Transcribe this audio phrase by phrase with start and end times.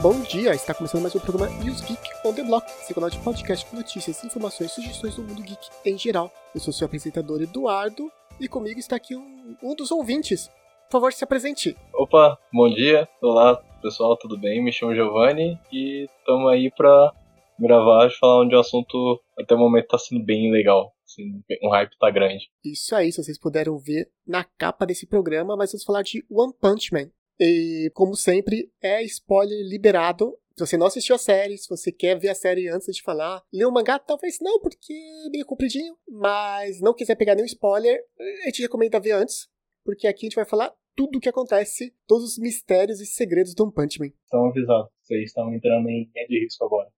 [0.00, 3.18] Bom dia, está começando mais um programa News Geek on the Block, seu canal de
[3.18, 6.32] podcast com notícias, informações e sugestões do mundo geek em geral.
[6.54, 8.08] Eu sou seu apresentador Eduardo
[8.38, 10.46] e comigo está aqui um, um dos ouvintes.
[10.86, 11.76] Por favor, se apresente.
[11.92, 14.62] Opa, bom dia, olá pessoal, tudo bem?
[14.62, 17.12] Me chamo Giovanni e estamos aí para
[17.58, 20.94] gravar e falar de um assunto até o momento está sendo bem legal.
[21.04, 22.48] Assim, um hype tá grande.
[22.64, 26.52] Isso aí, se vocês puderam ver na capa desse programa, mas vamos falar de One
[26.60, 27.10] Punch Man,
[27.40, 30.36] e, como sempre, é spoiler liberado.
[30.56, 33.42] Se você não assistiu a série, se você quer ver a série antes de falar,
[33.52, 35.96] ler o mangá, talvez não, porque é meio compridinho.
[36.08, 38.00] Mas não quiser pegar nenhum spoiler,
[38.42, 39.48] a gente recomenda ver antes,
[39.84, 43.54] porque aqui a gente vai falar tudo o que acontece, todos os mistérios e segredos
[43.54, 44.10] do One Punch Man.
[44.24, 46.90] Estão avisados, vocês estão entrando em linha de risco agora.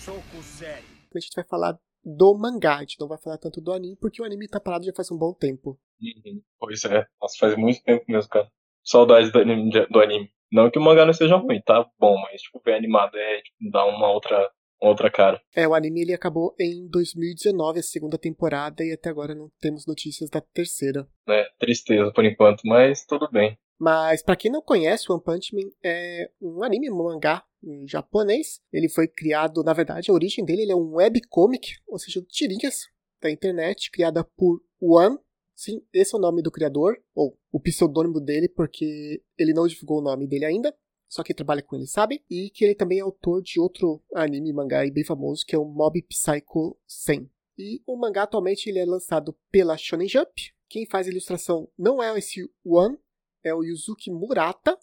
[0.00, 0.84] Soco sério.
[1.14, 4.20] A gente vai falar do mangá, a gente não vai falar tanto do anime, porque
[4.20, 5.78] o anime tá parado já faz um bom tempo.
[6.02, 6.42] Uhum.
[6.58, 8.50] Pois é, nossa, faz muito tempo mesmo, cara
[8.84, 10.30] saudades do anime, do anime.
[10.52, 13.70] Não que o mangá não seja ruim, tá bom, mas tipo, ver animado é tipo,
[13.72, 14.48] dá uma outra,
[14.80, 15.40] outra cara.
[15.54, 19.86] É, o anime ele acabou em 2019, a segunda temporada, e até agora não temos
[19.86, 21.08] notícias da terceira.
[21.28, 23.58] É, tristeza por enquanto, mas tudo bem.
[23.78, 27.42] Mas para quem não conhece, One Punch Man é um anime, um mangá
[27.86, 28.60] japonês.
[28.72, 32.86] Ele foi criado, na verdade, a origem dele é um webcomic, ou seja, tirinhas
[33.20, 35.18] da internet, criada por One
[35.54, 39.98] Sim, esse é o nome do criador, ou o pseudônimo dele, porque ele não divulgou
[39.98, 40.74] o nome dele ainda,
[41.08, 44.52] só quem trabalha com ele sabe, e que ele também é autor de outro anime
[44.52, 47.30] mangá bem famoso, que é o Mob Psycho 100.
[47.56, 50.52] E o mangá atualmente ele é lançado pela Shonen Jump.
[50.68, 52.98] Quem faz a ilustração não é esse One,
[53.44, 54.76] é o Yuzuki Murata.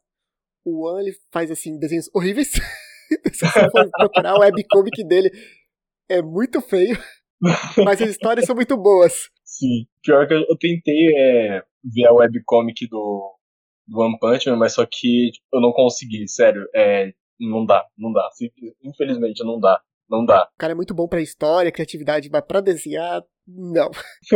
[0.64, 2.52] O One ele faz assim desenhos horríveis.
[3.34, 5.30] Se você for procurar o webcomic dele,
[6.08, 6.98] é muito feio.
[7.84, 9.30] Mas as histórias são muito boas.
[9.52, 9.86] Sim.
[10.02, 13.36] Pior que eu tentei é, ver a webcomic do,
[13.86, 16.66] do One Punch Man, mas só que tipo, eu não consegui, sério.
[16.74, 18.30] É, não dá, não dá.
[18.82, 19.82] Infelizmente, não dá.
[20.10, 20.44] Não dá.
[20.44, 23.90] O cara é muito bom pra história, criatividade, mas pra desenhar, não.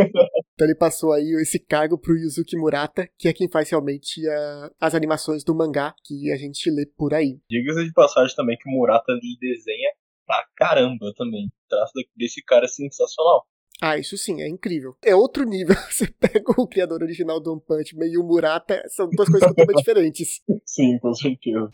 [0.54, 4.70] então ele passou aí esse cargo pro Yuzuki Murata, que é quem faz realmente a,
[4.80, 7.38] as animações do mangá que a gente lê por aí.
[7.48, 9.90] Diga-se de passagem também que o Murata desenha
[10.26, 11.46] pra caramba também.
[11.46, 13.46] O traço desse cara é sensacional.
[13.80, 14.96] Ah, isso sim, é incrível.
[15.04, 15.76] É outro nível.
[15.90, 19.48] Você pega o criador original do One Punch Man e o Murata, são duas coisas
[19.54, 20.42] totalmente diferentes.
[20.64, 21.70] Sim, com certeza.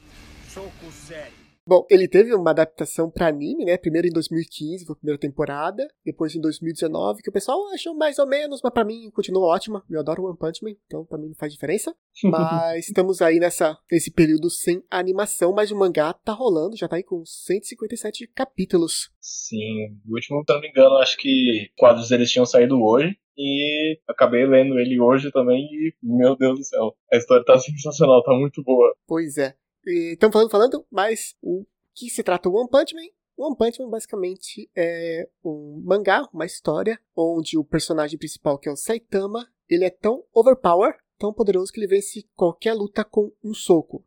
[0.48, 1.41] Soco sério.
[1.64, 3.76] Bom, ele teve uma adaptação para anime, né?
[3.76, 5.86] Primeiro em 2015, foi a primeira temporada.
[6.04, 9.84] Depois em 2019, que o pessoal achou mais ou menos, mas para mim continua ótima.
[9.88, 11.94] Eu adoro One Punch Man, então para mim não faz diferença.
[12.24, 16.96] Mas estamos aí nessa, nesse período sem animação, mas o mangá tá rolando, já tá
[16.96, 19.10] aí com 157 capítulos.
[19.20, 23.16] Sim, o último, se não me engano, acho que quadros deles tinham saído hoje.
[23.36, 28.22] E acabei lendo ele hoje também e, meu Deus do céu, a história tá sensacional,
[28.22, 28.94] tá muito boa.
[29.06, 29.54] Pois é.
[29.84, 33.08] Estamos falando, falando, mas o que se trata o One Punch Man?
[33.36, 38.72] One Punch Man basicamente é um mangá, uma história, onde o personagem principal, que é
[38.72, 43.52] o Saitama, ele é tão overpower, tão poderoso que ele vence qualquer luta com um
[43.52, 44.04] soco.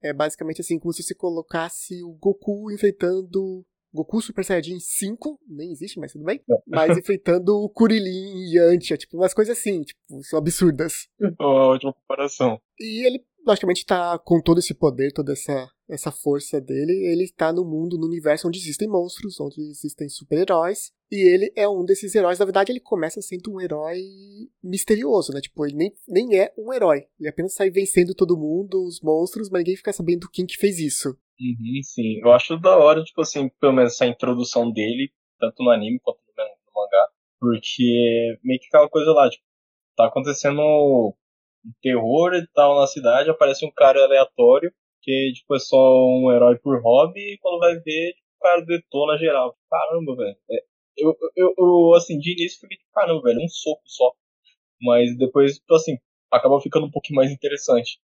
[0.00, 5.72] É basicamente assim, como se você colocasse o Goku enfrentando Goku Super Saiyajin 5, nem
[5.72, 6.40] existe, mas tudo bem.
[6.66, 11.08] Mas enfrentando o Kurilin e Yantia, tipo, umas coisas assim, tipo, são absurdas.
[11.40, 12.60] Oh, ótima comparação.
[12.78, 17.52] E ele logicamente tá com todo esse poder, toda essa, essa força dele, ele está
[17.52, 22.14] no mundo, no universo onde existem monstros, onde existem super-heróis, e ele é um desses
[22.14, 22.38] heróis.
[22.38, 23.98] Na verdade, ele começa sendo um herói
[24.62, 25.40] misterioso, né?
[25.40, 27.06] Tipo, ele nem, nem é um herói.
[27.18, 30.78] Ele apenas sai vencendo todo mundo, os monstros, mas ninguém fica sabendo quem que fez
[30.78, 31.08] isso.
[31.40, 35.70] Uhum, sim, eu acho da hora, tipo assim, pelo menos essa introdução dele, tanto no
[35.70, 36.34] anime quanto no
[36.74, 37.08] mangá,
[37.40, 39.44] porque meio que aquela coisa lá, tipo,
[39.96, 41.14] tá acontecendo
[41.82, 44.72] terror e tal na cidade, aparece um cara aleatório
[45.08, 48.60] que tipo, é só um herói por hobby e quando vai ver, tipo, o cara
[48.60, 49.56] detona geral.
[49.70, 50.36] Caramba, velho.
[50.50, 50.56] É,
[50.98, 54.12] eu, eu, eu, assim, de início fiquei tipo, caramba, velho, um soco só.
[54.82, 55.96] Mas depois, tipo, assim,
[56.30, 57.98] acaba ficando um pouquinho mais interessante.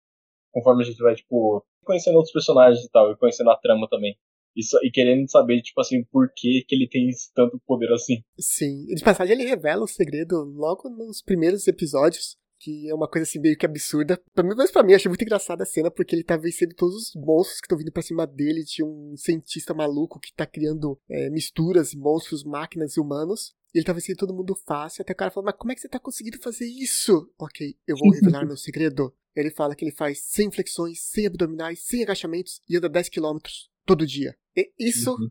[0.53, 4.15] Conforme a gente vai, tipo, conhecendo outros personagens e tal, e conhecendo a trama também.
[4.55, 8.23] Isso, e querendo saber, tipo assim, por que, que ele tem tanto poder assim.
[8.39, 13.23] Sim, de passagem ele revela o segredo logo nos primeiros episódios que é uma coisa
[13.27, 14.17] assim meio que absurda.
[14.37, 17.15] Mim, mas pra mim, achei muito engraçada a cena, porque ele tá vencendo todos os
[17.15, 18.63] monstros que estão vindo pra cima dele.
[18.63, 23.53] Tinha um cientista maluco que tá criando é, misturas, monstros, máquinas e humanos.
[23.73, 25.01] E ele tá vencendo todo mundo fácil.
[25.01, 27.29] Até o cara fala, mas como é que você tá conseguindo fazer isso?
[27.37, 29.13] Ok, eu vou revelar meu segredo.
[29.35, 33.39] Ele fala que ele faz 100 flexões, 100 abdominais, 100 agachamentos e anda 10 km
[33.85, 34.35] todo dia.
[34.55, 35.27] E isso uhum.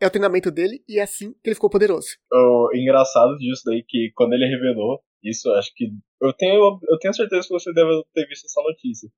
[0.00, 2.08] é o treinamento dele e é assim que ele ficou poderoso.
[2.30, 5.00] O engraçado disso daí que quando ele revelou,
[5.30, 5.90] isso acho que.
[6.20, 9.08] Eu tenho, eu tenho certeza que você deve ter visto essa notícia.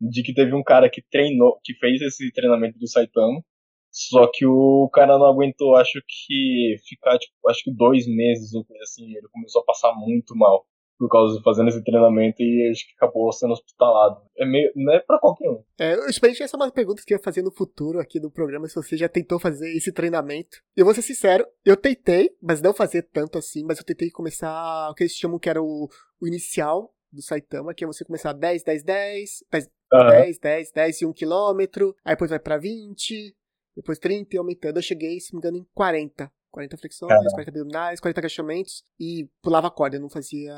[0.00, 3.42] de que teve um cara que treinou, que fez esse treinamento do Saitama,
[3.90, 8.64] só que o cara não aguentou, acho que ficar, tipo, acho que dois meses ou
[8.64, 10.66] coisa assim, ele começou a passar muito mal
[10.98, 14.20] por causa de fazendo esse treinamento e acho que acabou sendo hospitalado.
[14.36, 15.62] É meio, não é pra qualquer um.
[15.78, 18.18] É, eu esperei que essa é uma pergunta que eu ia fazer no futuro aqui
[18.18, 20.58] do programa, se você já tentou fazer esse treinamento.
[20.76, 24.90] Eu vou ser sincero, eu tentei, mas não fazer tanto assim, mas eu tentei começar
[24.90, 25.88] o que eles chamam que era o,
[26.20, 30.10] o inicial do Saitama, que é você começar 10, 10, 10, 10, uhum.
[30.10, 33.34] 10, 10, 10 e 1 km, aí depois vai pra 20,
[33.76, 34.76] depois 30 e aumentando.
[34.78, 36.30] Eu cheguei, se não me engano, em 40.
[36.50, 37.30] 40 flexões, Caramba.
[37.30, 39.96] 40 abdominais, 40 agachamentos e pulava corda.
[39.96, 40.54] Eu não fazia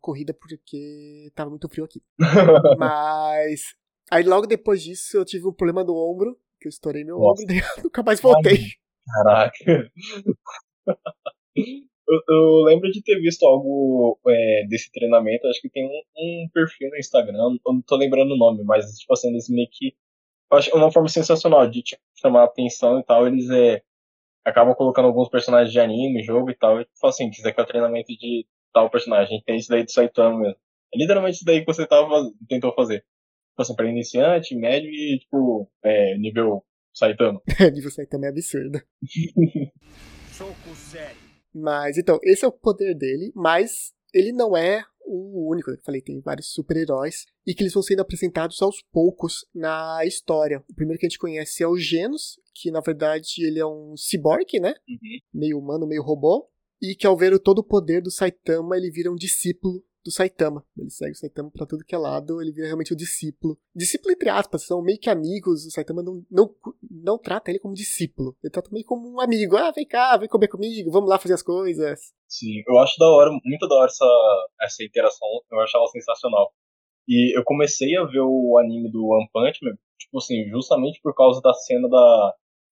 [0.00, 2.02] corrida porque tava muito frio aqui.
[2.78, 3.74] Mas
[4.10, 7.42] aí logo depois disso eu tive um problema no ombro, que eu estourei meu Nossa.
[7.42, 8.58] ombro e nunca mais voltei.
[9.06, 9.90] Caraca.
[12.08, 16.48] Eu, eu, lembro de ter visto algo é, desse treinamento, acho que tem um, um,
[16.54, 17.36] perfil no Instagram,
[17.66, 19.94] eu não tô lembrando o nome, mas tipo assim, eles meio que.
[20.50, 23.82] Eu acho uma forma sensacional de tipo, chamar atenção e tal, eles é,
[24.48, 27.62] acabam colocando alguns personagens de anime, jogo e tal, e tipo assim, quiser que é
[27.62, 30.58] o treinamento de tal personagem, tem isso daí do Saitama mesmo.
[30.94, 33.04] É literalmente isso daí que você tava, tentou fazer.
[33.50, 36.64] Tipo assim, pra iniciante, médio e, tipo, é, nível
[36.94, 37.40] Saitama.
[37.72, 38.80] nível Saitama é absurdo.
[41.54, 45.70] Mas então, esse é o poder dele, mas ele não é o único.
[45.70, 50.62] Eu falei, tem vários super-heróis e que eles vão sendo apresentados aos poucos na história.
[50.68, 53.94] O primeiro que a gente conhece é o Genos, que na verdade ele é um
[53.96, 54.74] cyborg, né?
[54.88, 55.18] Uhum.
[55.32, 56.48] Meio humano, meio robô.
[56.80, 60.64] E que ao ver todo o poder do Saitama, ele vira um discípulo do Saitama.
[60.76, 63.58] Ele segue o Saitama pra tudo que é lado, ele vira realmente o discípulo.
[63.74, 66.54] Discípulo entre aspas, são meio que amigos, o Saitama não, não,
[66.90, 68.36] não trata ele como discípulo.
[68.42, 69.56] Ele trata meio como um amigo.
[69.56, 72.00] Ah, vem cá, vem comer comigo, vamos lá fazer as coisas.
[72.26, 76.52] Sim, eu acho da hora, muito da hora essa, essa interação, eu acho ela sensacional.
[77.06, 81.14] E eu comecei a ver o anime do One Punch Man, tipo assim, justamente por
[81.14, 82.34] causa da cena da,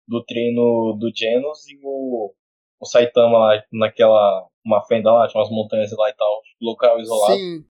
[0.07, 2.33] do treino do Genos e o,
[2.79, 7.35] o Saitama lá naquela uma fenda lá, tinha umas montanhas lá e tal, local isolado.
[7.35, 7.65] Sim.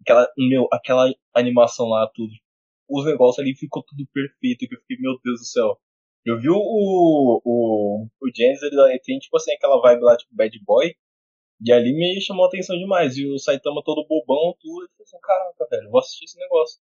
[0.00, 2.32] Aquela, meu, aquela animação lá, tudo.
[2.88, 5.78] Os negócios ali ficou tudo perfeito, que eu fiquei, meu Deus do céu.
[6.24, 10.58] Eu vi o, o, o James, ele tem tipo assim, aquela vibe lá, tipo bad
[10.64, 10.94] boy,
[11.64, 13.16] e ali me chamou a atenção demais.
[13.16, 16.80] E o Saitama todo bobão, tudo, eu falei assim, caraca, velho, vou assistir esse negócio.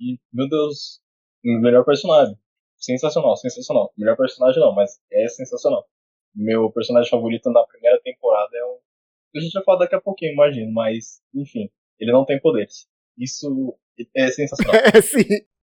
[0.00, 1.00] E, meu Deus,
[1.42, 2.36] melhor personagem.
[2.76, 3.92] Sensacional, sensacional.
[3.96, 5.86] Melhor personagem não, mas é sensacional.
[6.34, 8.80] Meu personagem favorito na primeira temporada é o.
[9.34, 12.86] A gente vai falar daqui a pouquinho, imagino, mas, enfim, ele não tem poderes.
[13.18, 13.76] Isso
[14.14, 14.74] é sensacional.
[14.94, 15.24] é, sim.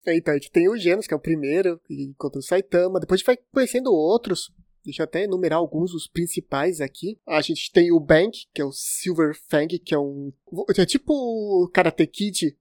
[0.06, 3.00] Então, a gente tem o Genos, que é o primeiro, que encontra o Saitama.
[3.00, 4.51] Depois a gente vai conhecendo outros.
[4.83, 7.18] Deixa eu até enumerar alguns dos principais aqui.
[7.25, 10.33] A gente tem o Bank, que é o Silver Fang, que é um.
[10.77, 12.57] É tipo o Karate Kid,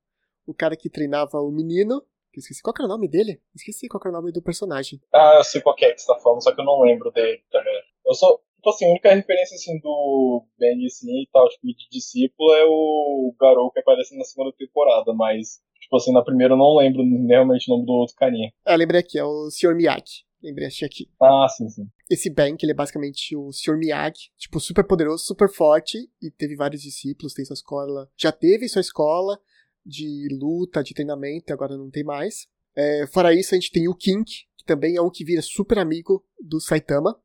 [0.47, 2.01] o cara que treinava o menino.
[2.35, 3.43] Esqueci qual era o nome dele?
[3.55, 5.01] Esqueci qual era o nome do personagem.
[5.13, 7.43] Ah, eu sei qual é que você tá falando, só que eu não lembro dele
[7.51, 7.83] também.
[8.07, 11.89] Eu só, tipo assim, a única referência assim do Ben assim e tal, tipo, de
[11.91, 16.59] discípulo é o Garou que aparece na segunda temporada, mas, tipo assim, na primeira eu
[16.59, 18.53] não lembro realmente o nome do outro carinha.
[18.65, 19.75] Ah, lembrei aqui, é o Sr.
[19.75, 20.25] Miyagi.
[20.41, 21.09] Lembrei, achei aqui.
[21.21, 21.83] Ah, sim, sim.
[22.11, 23.77] Esse Ben, que ele é basicamente o Sr.
[23.77, 28.09] Miyagi, tipo, super poderoso, super forte, e teve vários discípulos, tem sua escola.
[28.17, 29.39] Já teve sua escola,
[29.85, 32.47] de luta, de treinamento, agora não tem mais.
[32.77, 34.25] É, fora isso, a gente tem o King,
[34.57, 37.21] que também é um que vira super amigo do Saitama.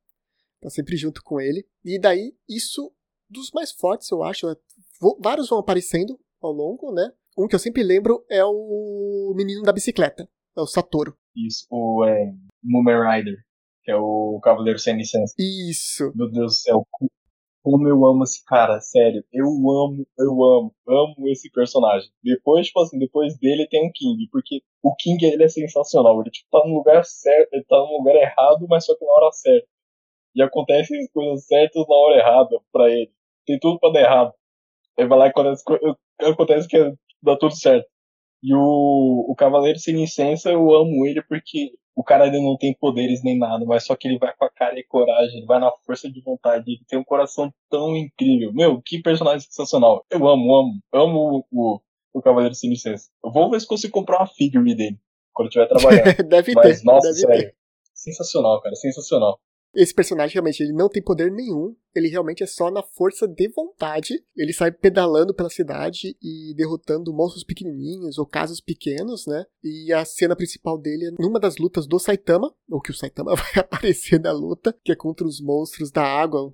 [0.62, 1.66] Tá sempre junto com ele.
[1.84, 2.92] E daí, isso,
[3.30, 4.50] dos mais fortes, eu acho.
[4.50, 4.56] É,
[5.20, 7.12] vários vão aparecendo ao longo, né?
[7.38, 10.28] Um que eu sempre lembro é o menino da bicicleta.
[10.58, 11.16] É o Satoru.
[11.36, 12.34] Isso, o é,
[12.64, 13.38] Moomin Rider,
[13.84, 15.36] que é o Cavaleiro Sem Licença.
[15.38, 16.12] Isso.
[16.16, 16.88] Meu Deus do céu,
[17.68, 19.24] como eu amo esse cara, sério.
[19.32, 22.10] Eu amo, eu amo, amo esse personagem.
[22.24, 26.22] Depois, tipo assim, depois dele tem o King, porque o King ele é sensacional.
[26.22, 29.12] Ele tipo, tá no lugar certo, ele tá no lugar errado, mas só que na
[29.12, 29.68] hora certa.
[30.38, 33.12] E acontecem as coisas certas na hora errada pra ele.
[33.46, 34.34] Tem tudo pra dar errado.
[34.96, 35.64] Ele vai lá e acontece,
[36.22, 37.88] acontece que dá tudo certo.
[38.44, 42.76] E o, o Cavaleiro Sem Licença, eu amo ele porque o cara ele não tem
[42.80, 45.60] poderes nem nada, mas só que ele vai com a cara e coragem, ele vai
[45.60, 48.54] na força de vontade, ele tem um coração tão incrível.
[48.54, 50.06] Meu, que personagem sensacional.
[50.12, 51.82] Eu amo, amo, amo o,
[52.14, 53.10] o Cavaleiro Sem Licença.
[53.24, 55.00] Eu vou ver se consigo comprar uma figure dele
[55.34, 56.22] quando eu estiver trabalhando.
[56.30, 56.86] deve mas, ter.
[56.86, 57.42] Nossa, deve sério.
[57.50, 57.56] Ter.
[57.96, 59.40] Sensacional, cara, sensacional.
[59.76, 63.48] Esse personagem realmente ele não tem poder nenhum, ele realmente é só na força de
[63.50, 64.24] vontade.
[64.36, 69.46] Ele sai pedalando pela cidade e derrotando monstros pequenininhos ou casos pequenos, né?
[69.64, 73.34] E a cena principal dele é numa das lutas do Saitama, ou que o Saitama
[73.36, 76.54] vai aparecer na luta, que é contra os monstros da água,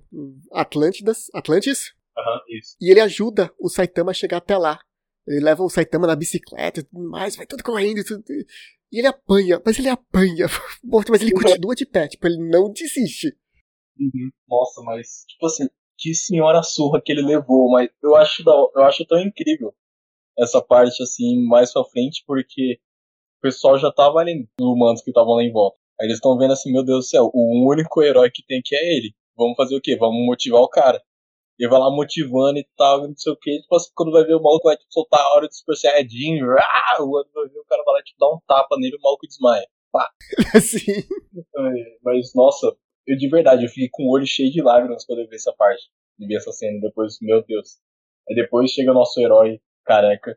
[0.52, 1.92] Atlântidas, Atlantis.
[2.16, 2.76] Uhum, isso.
[2.80, 4.78] E ele ajuda o Saitama a chegar até lá.
[5.26, 8.22] Ele leva o Saitama na bicicleta e tudo mais, vai tudo correndo e tudo.
[8.94, 10.46] E ele apanha, mas ele apanha.
[11.10, 13.36] mas ele continua de pé, tipo, ele não desiste.
[13.98, 14.30] Uhum.
[14.48, 18.84] Nossa, mas, tipo assim, que senhora surra que ele levou, mas eu acho, da, eu
[18.84, 19.74] acho tão incrível
[20.38, 22.78] essa parte, assim, mais pra frente, porque
[23.38, 25.76] o pessoal já tava ali, os humanos que estavam lá em volta.
[26.00, 28.76] Aí eles estão vendo assim, meu Deus do céu, o único herói que tem aqui
[28.76, 29.12] é ele.
[29.36, 29.96] Vamos fazer o quê?
[29.96, 31.02] Vamos motivar o cara.
[31.58, 33.60] Ele vai lá motivando e tal, não sei o que.
[33.60, 36.40] Tipo assim, quando vai ver o maluco vai tipo, soltar a hora de Super Saiyajin,
[36.58, 38.98] ah, o outro vai ver o cara vai lá tipo, dar um tapa nele e
[38.98, 39.66] o maluco desmaia.
[39.92, 40.10] Pá.
[40.60, 41.04] Sim.
[42.02, 45.28] Mas, nossa, eu de verdade, eu fiquei com o olho cheio de lágrimas quando eu
[45.28, 45.84] vi essa parte.
[46.18, 47.78] E vi essa cena depois, meu Deus.
[48.28, 50.36] Aí depois chega o nosso herói careca,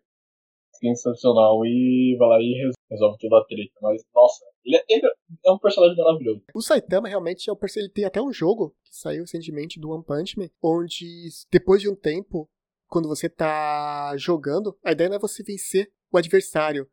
[0.80, 3.74] sensacional, e vai lá e resolve toda a treta.
[3.82, 5.08] Mas, nossa, ele é, ele
[5.46, 6.44] é um personagem maravilhoso.
[6.53, 7.88] O Saitama realmente é o personagem.
[7.88, 11.89] Ele tem até um jogo que saiu recentemente do One Punch Man, onde depois de
[11.89, 12.50] um tempo,
[12.88, 16.88] quando você tá jogando, a ideia não é você vencer o adversário.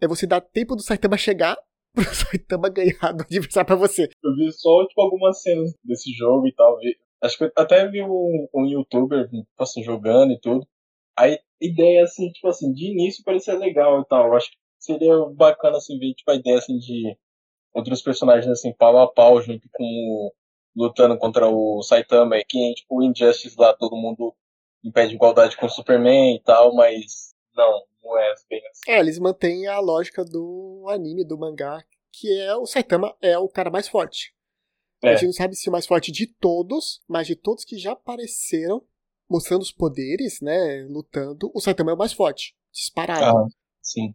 [0.00, 1.56] É você dar tempo do Saitama chegar
[1.92, 4.08] pro Saitama ganhar do adversário pra você.
[4.22, 6.78] Eu vi só, tipo, algumas cenas desse jogo e tal.
[7.22, 10.66] Acho que até vi um, um youtuber, tipo assim, jogando e tudo.
[11.18, 11.26] A
[11.60, 14.34] ideia, assim, tipo assim, de início parecia legal e tal.
[14.34, 17.16] Acho que seria bacana, assim, ver, tipo, a ideia, assim, de
[17.72, 20.32] outros personagens, assim, pau a pau, junto com o,
[20.74, 24.34] lutando contra o Saitama e quem, tipo, o Injustice lá, todo mundo
[24.82, 28.80] impede igualdade com o Superman e tal, mas não, não é bem assim.
[28.88, 33.48] É, eles mantêm a lógica do anime, do mangá, que é o Saitama é o
[33.48, 34.34] cara mais forte.
[35.02, 35.10] É.
[35.10, 37.92] A gente não sabe se o mais forte de todos, mas de todos que já
[37.92, 38.82] apareceram
[39.28, 43.38] mostrando os poderes, né, lutando, o Saitama é o mais forte, disparado.
[43.38, 43.46] Ah,
[43.80, 44.12] sim.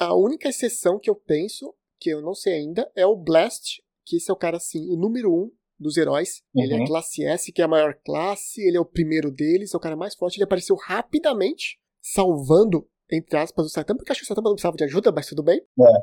[0.00, 4.16] A única exceção que eu penso, que eu não sei ainda, é o Blast, que
[4.16, 6.42] esse é o cara, assim, o número um dos heróis.
[6.54, 6.62] Uhum.
[6.62, 6.86] Ele é uhum.
[6.86, 9.96] classe S, que é a maior classe, ele é o primeiro deles, é o cara
[9.96, 10.38] mais forte.
[10.38, 14.76] Ele apareceu rapidamente, salvando, entre aspas, o Saitama, porque acho que o Saitama não precisava
[14.78, 15.60] de ajuda, mas tudo bem.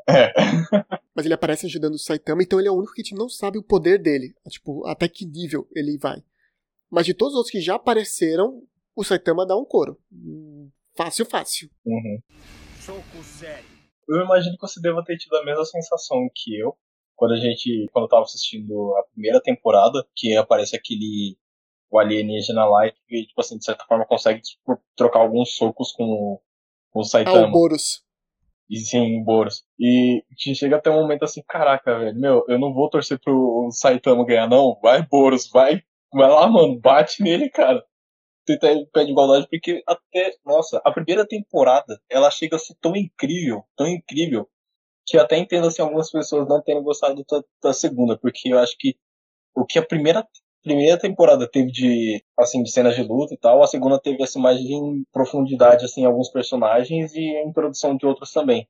[0.07, 0.33] É.
[1.15, 3.27] mas ele aparece ajudando o Saitama, então ele é o único que a gente não
[3.27, 4.35] sabe o poder dele.
[4.47, 6.23] Tipo, até que nível ele vai.
[6.87, 8.61] Mas de todos os outros que já apareceram,
[8.95, 9.99] o Saitama dá um couro.
[10.13, 11.67] Hum, fácil, fácil.
[11.83, 12.19] Uhum.
[12.79, 13.76] Soco sério
[14.07, 16.75] eu imagino que você deva ter tido a mesma sensação que eu,
[17.15, 21.37] quando a gente, quando eu tava assistindo a primeira temporada, que aparece aquele
[21.89, 26.03] o alienígena lá e, tipo assim, de certa forma consegue tipo, trocar alguns socos com
[26.03, 26.41] o,
[26.91, 27.45] com o Saitama.
[27.45, 28.03] Ah, o Boros.
[28.69, 29.63] E sim, Boros.
[29.79, 34.25] E chega até um momento assim, caraca, velho, meu, eu não vou torcer pro Saitama
[34.25, 34.77] ganhar, não.
[34.81, 35.81] Vai, Boros, vai.
[36.11, 37.83] Vai lá, mano, bate nele, cara
[38.47, 42.95] tentar pé de igualdade, porque até, nossa, a primeira temporada, ela chega a ser tão
[42.95, 44.49] incrível, tão incrível,
[45.05, 48.75] que até entendo assim, algumas pessoas não terem gostado da, da segunda, porque eu acho
[48.77, 48.95] que
[49.55, 50.25] o que a primeira
[50.63, 54.39] primeira temporada teve de assim de cenas de luta e tal, a segunda teve assim
[54.39, 54.73] mais de
[55.13, 58.67] profundidade assim alguns personagens e a introdução de outros também.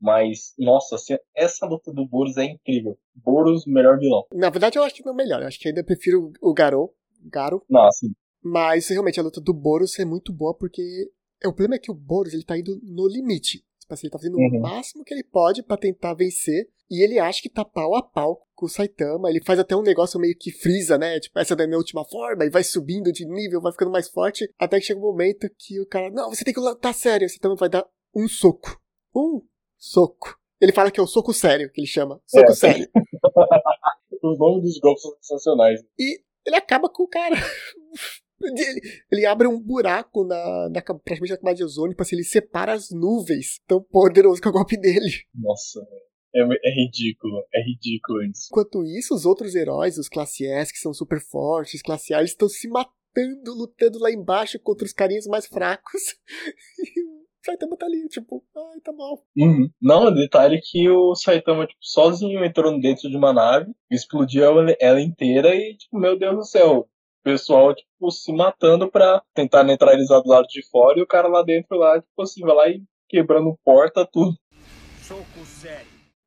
[0.00, 0.96] Mas, nossa,
[1.36, 2.98] essa luta do Boros é incrível.
[3.14, 4.24] Boros, melhor vilão.
[4.32, 5.42] Na verdade, eu acho que não é melhor.
[5.42, 6.90] Eu acho que ainda prefiro o Garo.
[7.22, 7.62] Garo.
[7.68, 8.06] Nossa,
[8.42, 11.10] mas realmente a luta do Boros é muito boa porque
[11.42, 13.64] é, o problema é que o Boros ele tá indo no limite.
[13.80, 14.58] Tipo assim, ele tá fazendo uhum.
[14.58, 16.68] o máximo que ele pode para tentar vencer.
[16.90, 19.30] E ele acha que tá pau a pau com o Saitama.
[19.30, 21.20] Ele faz até um negócio meio que frisa, né?
[21.20, 22.44] Tipo, essa é a minha última forma.
[22.44, 24.52] E vai subindo de nível, vai ficando mais forte.
[24.58, 27.26] Até que chega um momento que o cara, não, você tem que lutar sério.
[27.26, 28.80] O Saitama vai dar um soco.
[29.14, 29.40] Um
[29.78, 30.36] soco.
[30.60, 32.20] Ele fala que é o soco sério, que ele chama.
[32.26, 32.54] Soco é.
[32.54, 32.88] sério.
[34.22, 35.80] Os nomes dos golpes são sensacionais.
[35.98, 37.36] E ele acaba com o cara.
[38.42, 38.80] Ele,
[39.10, 42.72] ele abre um buraco na, na, praticamente na camada de ozônio, tipo assim, ele separa
[42.72, 43.60] as nuvens.
[43.66, 45.10] Tão poderoso que é o golpe dele.
[45.34, 45.80] Nossa,
[46.34, 48.48] é, é, ridículo, é ridículo isso.
[48.50, 52.30] Enquanto isso, os outros heróis, os classe S, que são super fortes, classe A, eles
[52.30, 56.00] estão se matando, lutando lá embaixo contra os carinhas mais fracos.
[57.42, 59.24] E o Saitama tá ali, tipo, ai, tá mal.
[59.34, 59.70] Uhum.
[59.80, 65.00] Não, detalhe que o Saitama, tipo, sozinho entrou dentro de uma nave, explodiu ela, ela
[65.00, 66.86] inteira e, tipo, meu Deus do céu,
[67.22, 71.42] pessoal, tipo, se matando pra tentar neutralizar do lado de fora e o cara lá
[71.42, 74.36] dentro lá, tipo assim, vai lá e quebrando porta, tudo.
[75.02, 75.86] Soco sério.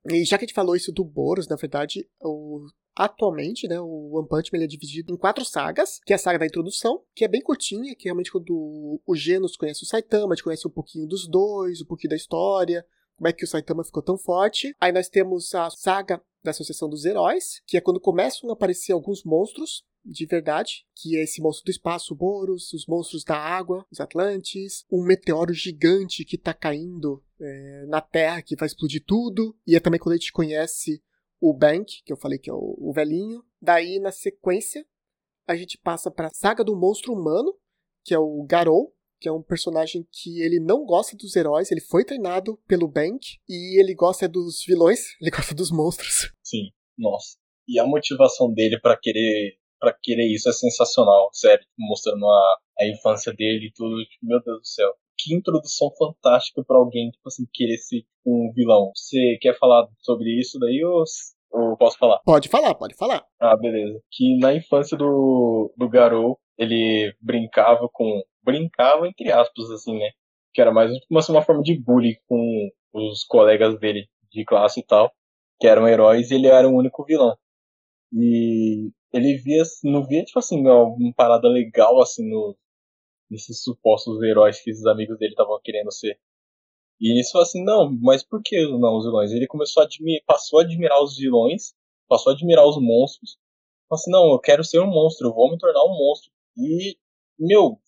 [0.10, 4.18] E já que a gente falou isso do Boros, na verdade, o, atualmente, né, o
[4.18, 7.24] One Punch Man é dividido em quatro sagas, que é a saga da introdução, que
[7.24, 10.72] é bem curtinha, que realmente quando o Genos conhece o Saitama, a gente conhece um
[10.72, 12.86] pouquinho dos dois, um pouquinho da história,
[13.16, 14.76] como é que o Saitama ficou tão forte.
[14.82, 18.92] Aí nós temos a saga da Associação dos Heróis, que é quando começam a aparecer
[18.92, 23.38] alguns monstros, de verdade, que é esse monstro do espaço, o Boros, os monstros da
[23.38, 29.04] água, os Atlantes, um meteoro gigante que tá caindo é, na Terra, que vai explodir
[29.06, 31.02] tudo, e é também quando a gente conhece
[31.40, 33.44] o Bank, que eu falei que é o, o velhinho.
[33.62, 34.86] Daí, na sequência,
[35.48, 37.54] a gente passa pra saga do monstro humano,
[38.06, 41.80] que é o Garou, que é um personagem que ele não gosta dos heróis, ele
[41.80, 46.34] foi treinado pelo Bank e ele gosta dos vilões, ele gosta dos monstros.
[46.44, 47.38] Sim, nossa.
[47.66, 52.88] E a motivação dele para querer para querer isso é sensacional, sério, mostrando a, a
[52.88, 54.90] infância dele e tudo, tipo, meu Deus do céu.
[55.20, 58.92] Que introdução fantástica para alguém, tipo assim, querer ser um vilão.
[58.96, 61.04] Você quer falar sobre isso daí ou,
[61.52, 62.20] ou posso falar?
[62.24, 63.26] Pode falar, pode falar.
[63.42, 64.02] Ah, beleza.
[64.10, 68.22] Que na infância do, do Garou, ele brincava com.
[68.42, 70.12] Brincava entre aspas, assim, né?
[70.54, 74.86] Que era mais uma, uma forma de bullying com os colegas dele de classe e
[74.86, 75.12] tal,
[75.60, 77.36] que eram heróis e ele era o único vilão.
[78.14, 82.58] E ele via, não via, tipo assim, uma parada legal, assim, no,
[83.30, 86.20] nesses supostos heróis que esses amigos dele estavam querendo ser.
[87.00, 89.32] E ele falou assim, não, mas por que não os vilões?
[89.32, 89.88] Ele começou a
[90.26, 91.74] passou a admirar os vilões,
[92.08, 93.38] passou a admirar os monstros.
[93.90, 96.32] Falou assim, não, eu quero ser um monstro, eu vou me tornar um monstro.
[96.58, 96.98] E,
[97.38, 97.80] meu,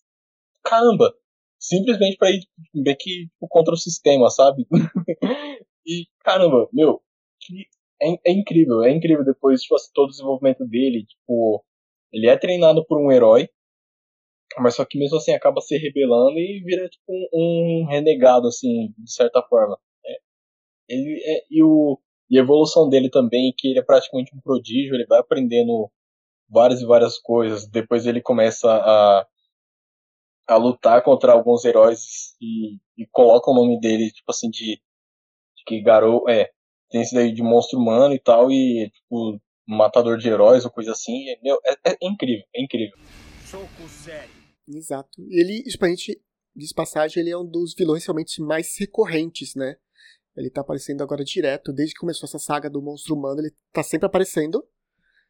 [0.64, 1.16] caramba,
[1.60, 4.68] simplesmente para ir meio que tipo, contra o sistema, sabe?
[5.86, 7.02] e, caramba, meu,
[7.40, 7.66] que
[8.02, 11.64] é, é, incrível, é incrível depois, tipo, assim, todo o desenvolvimento dele, tipo,
[12.12, 13.50] ele é treinado por um herói,
[14.60, 18.94] mas só que mesmo assim acaba se rebelando e vira tipo um, um renegado, assim,
[18.98, 19.78] de certa forma.
[20.06, 20.18] É,
[20.90, 22.00] ele é, e, o,
[22.30, 25.92] e a evolução dele também, que ele é praticamente um prodígio, ele vai aprendendo
[26.50, 27.68] várias e várias coisas.
[27.68, 29.28] Depois ele começa a,
[30.48, 35.64] a lutar contra alguns heróis e, e coloca o nome dele, tipo assim, de, de
[35.68, 36.52] que Garou é,
[36.96, 39.38] tem esse daí de monstro humano e tal, e tipo,
[39.68, 41.30] matador de heróis ou coisa assim.
[41.30, 42.98] É, meu, é, é incrível, é incrível.
[43.46, 44.30] Soco sério.
[44.66, 45.10] Exato.
[45.20, 46.18] E ele, isso pra gente,
[46.56, 49.76] diz passagem, ele é um dos vilões realmente mais recorrentes, né?
[50.38, 53.84] Ele tá aparecendo agora direto, desde que começou essa saga do monstro humano, ele tá
[53.84, 54.66] sempre aparecendo.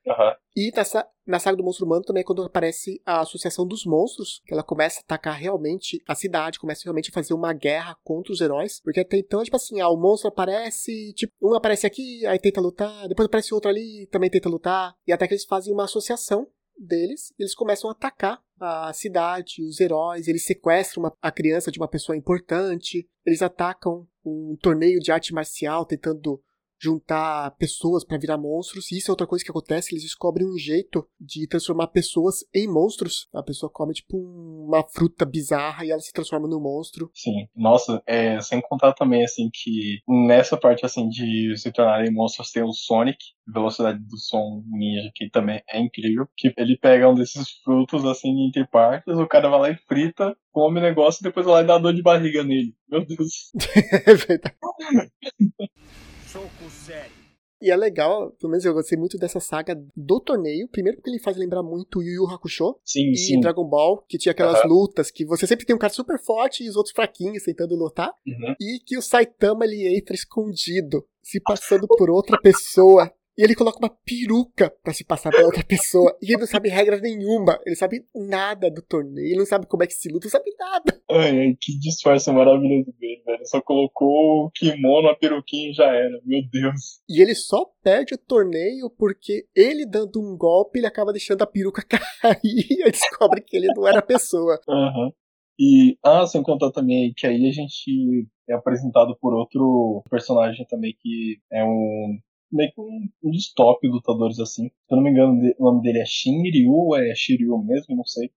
[0.05, 0.33] Uhum.
[0.55, 4.41] E nessa, na saga do monstro humano também é quando aparece a Associação dos Monstros,
[4.45, 8.31] que ela começa a atacar realmente a cidade, começa realmente a fazer uma guerra contra
[8.31, 8.79] os heróis.
[8.83, 12.61] Porque até então, tipo assim, ah, o monstro aparece, tipo, um aparece aqui, aí tenta
[12.61, 14.95] lutar, depois aparece outro ali, também tenta lutar.
[15.07, 19.79] E até que eles fazem uma associação deles, eles começam a atacar a cidade, os
[19.79, 25.11] heróis, eles sequestram uma, a criança de uma pessoa importante, eles atacam um torneio de
[25.11, 26.41] arte marcial tentando
[26.79, 28.91] juntar pessoas para virar monstros.
[28.91, 32.67] E isso é outra coisa que acontece, eles descobrem um jeito de transformar pessoas em
[32.67, 33.27] monstros.
[33.33, 37.09] A pessoa come tipo uma fruta bizarra e ela se transforma num monstro.
[37.13, 42.51] Sim, nossa, é, sem contar também assim que nessa parte assim de se tornarem monstros
[42.51, 47.15] tem o Sonic, velocidade do som ninja que também é incrível, que ele pega um
[47.15, 51.23] desses frutos assim entre partes, o cara vai lá e frita, come o negócio e
[51.23, 52.75] depois vai lá e dá dor de barriga nele.
[52.89, 53.51] Meu Deus.
[54.05, 54.55] é verdade.
[56.35, 57.25] soco sério.
[57.61, 60.67] E é legal, pelo menos eu gostei muito dessa saga do torneio.
[60.67, 63.39] Primeiro porque ele faz lembrar muito Yu Yu Hakusho sim, e sim.
[63.39, 64.69] Dragon Ball, que tinha aquelas uhum.
[64.69, 68.13] lutas que você sempre tem um cara super forte e os outros fraquinhos tentando lutar.
[68.27, 68.55] Uhum.
[68.59, 73.09] E que o Saitama ele entra escondido, se passando por outra pessoa.
[73.37, 76.17] E ele coloca uma peruca para se passar pela outra pessoa.
[76.21, 77.59] E ele não sabe regra nenhuma.
[77.65, 79.27] Ele sabe nada do torneio.
[79.27, 80.25] Ele não sabe como é que se luta.
[80.25, 81.01] Não sabe nada.
[81.11, 83.45] Ai, ai, que disfarce maravilhoso dele, velho.
[83.45, 86.19] Só colocou o kimono, a peruquinha e já era.
[86.23, 87.01] Meu Deus.
[87.09, 91.47] E ele só perde o torneio porque ele dando um golpe, ele acaba deixando a
[91.47, 91.83] peruca
[92.21, 92.39] cair.
[92.43, 94.59] E descobre que ele não era a pessoa.
[94.67, 95.11] Uhum.
[95.59, 100.95] E, ah, sem contar também que aí a gente é apresentado por outro personagem também
[101.01, 102.17] que é um
[102.55, 104.69] meio que um, um dos top lutadores assim.
[104.69, 108.05] Se eu não me engano, o nome dele é Shinryu, ou é Shiryu mesmo, não
[108.05, 108.31] sei.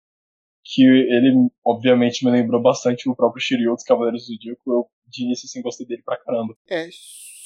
[0.64, 4.70] Que ele, obviamente, me lembrou bastante o próprio Shiryu dos Cavaleiros do Zodíaco.
[4.70, 6.54] Eu, de início, assim, gostei dele pra caramba.
[6.68, 6.88] É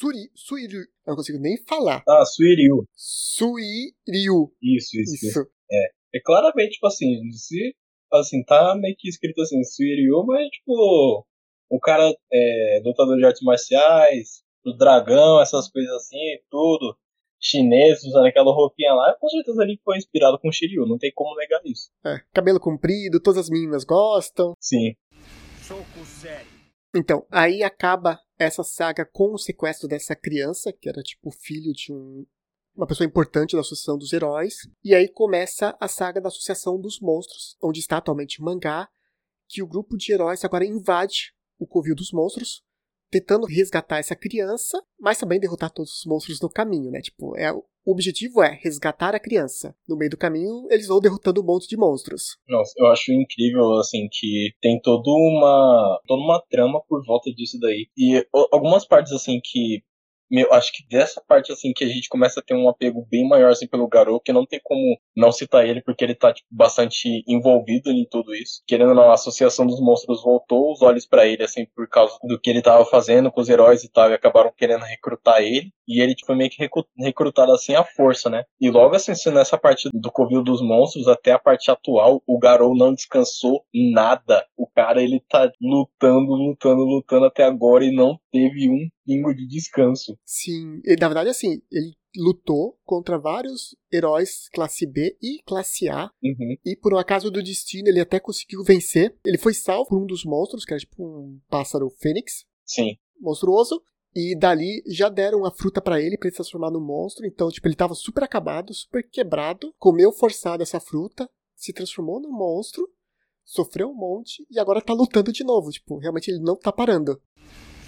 [0.02, 0.80] Suri, Suiryu.
[0.80, 2.02] Eu não consigo nem falar.
[2.08, 2.84] Ah, Suiryu.
[2.96, 4.52] Suiryu.
[4.60, 5.40] Isso, isso, isso.
[5.70, 6.02] É.
[6.14, 7.74] É claramente, tipo assim, se,
[8.12, 11.24] assim, tá meio que escrito assim, Suiryu, mas, tipo,
[11.70, 16.18] o cara é lutador de artes marciais, do dragão, essas coisas assim,
[16.50, 16.96] tudo,
[17.40, 21.12] chinês usando aquela roupinha lá, com certeza ali foi inspirado com o Shiryu, não tem
[21.14, 21.90] como negar isso.
[22.04, 24.54] É, cabelo comprido, todas as meninas gostam.
[24.60, 24.94] Sim.
[25.62, 26.52] Soco sério.
[26.94, 31.92] Então, aí acaba essa saga com o sequestro dessa criança, que era tipo filho de
[31.92, 32.26] um,
[32.76, 34.56] uma pessoa importante da Associação dos Heróis.
[34.84, 38.88] E aí começa a saga da Associação dos Monstros, onde está atualmente o mangá,
[39.48, 42.62] que o grupo de heróis agora invade o Covil dos Monstros
[43.12, 47.02] tentando resgatar essa criança, mas também derrotar todos os monstros no caminho, né?
[47.02, 49.74] Tipo, é, o objetivo é resgatar a criança.
[49.86, 52.38] No meio do caminho, eles vão derrotando um monte de monstros.
[52.48, 57.58] Nossa, eu acho incrível, assim, que tem toda uma, toda uma trama por volta disso
[57.60, 57.88] daí.
[57.96, 59.82] E algumas partes, assim, que
[60.32, 63.28] meu, acho que dessa parte, assim, que a gente começa a ter um apego bem
[63.28, 66.48] maior, assim, pelo garoto, que não tem como não citar ele, porque ele tá, tipo,
[66.50, 68.62] bastante envolvido em tudo isso.
[68.66, 72.16] Querendo ou não, a Associação dos Monstros voltou os olhos para ele, assim, por causa
[72.22, 75.70] do que ele tava fazendo com os heróis e tal, e acabaram querendo recrutar ele.
[75.86, 76.66] E ele, tipo, meio que
[76.96, 78.44] recrutado, assim, à força, né?
[78.58, 82.74] E logo, assim, nessa parte do Covil dos Monstros até a parte atual, o Garou
[82.74, 84.46] não descansou nada.
[84.56, 89.46] O cara, ele tá lutando, lutando, lutando até agora e não teve um pingo de
[89.46, 90.18] descanso.
[90.24, 96.10] Sim, ele, na verdade, assim, ele lutou contra vários heróis classe B e classe A.
[96.22, 96.56] Uhum.
[96.64, 99.16] E por um acaso do destino, ele até conseguiu vencer.
[99.24, 102.44] Ele foi salvo por um dos monstros, que era tipo um pássaro fênix.
[102.64, 102.96] Sim.
[103.20, 103.82] Monstruoso.
[104.14, 107.26] E dali já deram a fruta para ele, para ele se transformar no monstro.
[107.26, 109.74] Então, tipo, ele tava super acabado, super quebrado.
[109.78, 112.86] Comeu forçado essa fruta, se transformou no monstro,
[113.42, 115.70] sofreu um monte e agora tá lutando de novo.
[115.70, 117.18] Tipo, realmente ele não tá parando.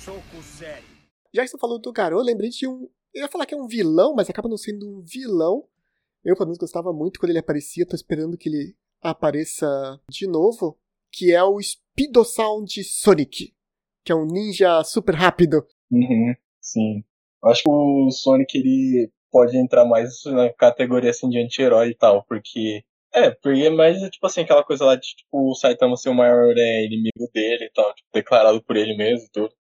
[0.01, 0.94] Soco sério.
[1.35, 2.89] Já que você falou do garoto, eu lembrei de um.
[3.13, 5.65] Eu ia falar que é um vilão, mas acaba não sendo um vilão.
[6.25, 7.87] Eu, pelo menos, gostava muito quando ele aparecia.
[7.87, 10.79] Tô esperando que ele apareça de novo.
[11.13, 13.53] Que é o Speedosound Sonic.
[14.05, 15.67] Que é um ninja super rápido.
[15.91, 17.05] Uhum, sim.
[17.43, 22.25] Acho que o Sonic ele pode entrar mais na categoria assim, de anti-herói e tal,
[22.25, 22.85] porque.
[23.13, 26.15] É, porque é mais tipo assim, aquela coisa lá de tipo, o Saitama ser o
[26.15, 29.53] maior é, inimigo dele e tal, tipo, declarado por ele mesmo e tudo.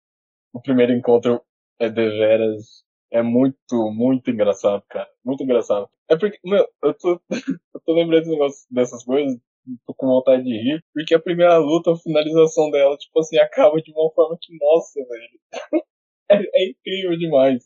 [0.51, 1.39] O primeiro encontro
[1.79, 2.83] é deveras.
[3.12, 5.09] É muito, muito engraçado, cara.
[5.23, 5.88] Muito engraçado.
[6.09, 7.21] É porque, meu, eu tô,
[7.75, 8.25] eu tô lembrando
[8.71, 9.39] dessas coisas,
[9.86, 13.81] tô com vontade de rir, porque a primeira luta, a finalização dela, tipo assim, acaba
[13.81, 15.39] de uma forma que, nossa, velho.
[16.31, 17.63] É, é, incrível demais.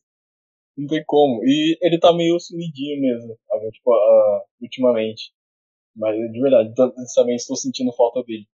[0.77, 1.41] Não tem como.
[1.45, 3.37] E ele tá meio sumidinho mesmo,
[3.71, 5.31] tipo, uh, ultimamente.
[5.95, 6.73] Mas de verdade,
[7.15, 8.47] também estou sentindo falta dele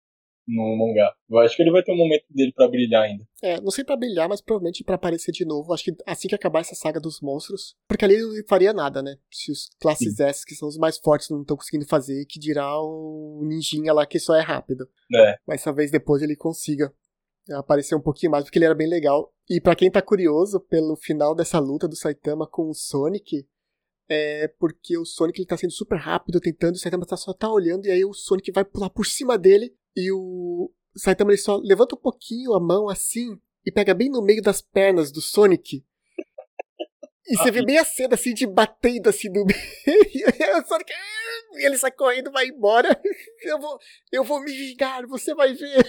[0.47, 1.13] no mangá.
[1.29, 3.25] Eu acho que ele vai ter um momento dele para brilhar ainda.
[3.41, 5.73] É, não sei para brilhar, mas provavelmente para aparecer de novo.
[5.73, 9.01] Acho que assim que acabar essa saga dos monstros, porque ali ele não faria nada,
[9.01, 9.17] né?
[9.31, 10.23] Se os classes Sim.
[10.23, 14.05] S, que são os mais fortes, não estão conseguindo fazer, que dirá o ninjinha lá
[14.05, 14.87] que só é rápido.
[15.13, 15.37] É.
[15.47, 16.93] Mas talvez depois ele consiga
[17.51, 19.33] aparecer um pouquinho mais, porque ele era bem legal.
[19.49, 23.45] E para quem tá curioso pelo final dessa luta do Saitama com o Sonic,
[24.09, 27.49] é porque o Sonic ele tá sendo super rápido, tentando, o Saitama tá, só tá
[27.51, 31.57] olhando, e aí o Sonic vai pular por cima dele, e o Saitama ele só
[31.57, 35.83] levanta um pouquinho a mão assim, e pega bem no meio das pernas do Sonic.
[37.27, 39.59] E você vê bem a cena assim de batendo assim no meio.
[40.13, 40.91] E o Sonic.
[41.53, 42.89] E ele sai correndo, vai embora.
[43.43, 43.79] Eu vou,
[44.11, 45.83] eu vou me vingar, você vai ver.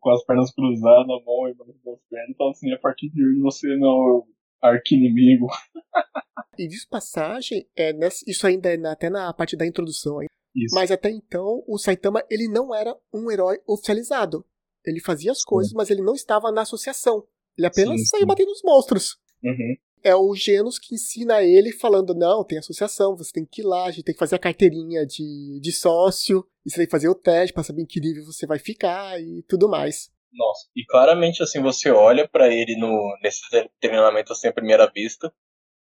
[0.00, 3.40] com as pernas cruzadas, a mão embaixo das pernas, então assim, a partir de hoje
[3.40, 4.26] você não
[4.62, 5.46] é arqui-inimigo.
[6.58, 10.20] e diz passagem, é, nessa, isso ainda é até na parte da introdução.
[10.54, 10.74] Isso.
[10.74, 14.44] Mas até então, o Saitama ele não era um herói oficializado.
[14.84, 15.76] Ele fazia as coisas, sim.
[15.76, 17.26] mas ele não estava na associação.
[17.56, 19.18] Ele apenas sim, saía batendo nos monstros.
[19.42, 23.64] Uhum é o Genos que ensina ele falando, não, tem associação, você tem que ir
[23.64, 26.90] lá, a gente tem que fazer a carteirinha de, de sócio, e você tem que
[26.90, 30.10] fazer o teste para saber em que nível você vai ficar e tudo mais.
[30.32, 33.42] Nossa, e claramente assim, você olha para ele no, nesse
[33.80, 35.32] treinamento assim à primeira vista,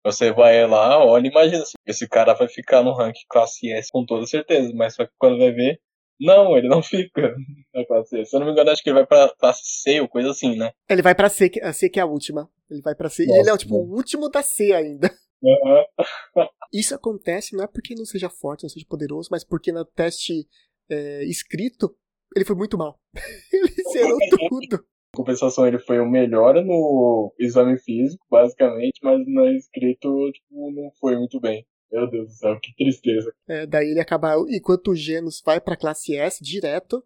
[0.04, 4.04] você vai lá, olha, imagina, assim, esse cara vai ficar no rank classe S com
[4.04, 5.80] toda certeza, mas só que quando vai ver,
[6.20, 7.34] não, ele não fica
[7.74, 8.24] na classe C.
[8.24, 10.56] Se eu não me engano, acho que ele vai pra classe C ou coisa assim,
[10.56, 10.72] né?
[10.88, 12.48] Ele vai pra C, a C que é a última.
[12.70, 13.24] Ele vai pra C.
[13.24, 15.10] Nossa, e ele é tipo, o último da C ainda.
[15.42, 16.46] Uhum.
[16.70, 20.46] Isso acontece não é porque não seja forte, não seja poderoso, mas porque no teste
[20.90, 21.96] é, escrito
[22.36, 23.00] ele foi muito mal.
[23.50, 24.84] ele zerou tudo.
[25.14, 31.16] Compensação, ele foi o melhor no exame físico, basicamente, mas no escrito tipo, não foi
[31.16, 31.66] muito bem.
[31.90, 33.32] Meu Deus do céu, que tristeza.
[33.48, 34.36] É, daí ele acaba.
[34.48, 37.02] Enquanto o Genos vai pra classe S direto,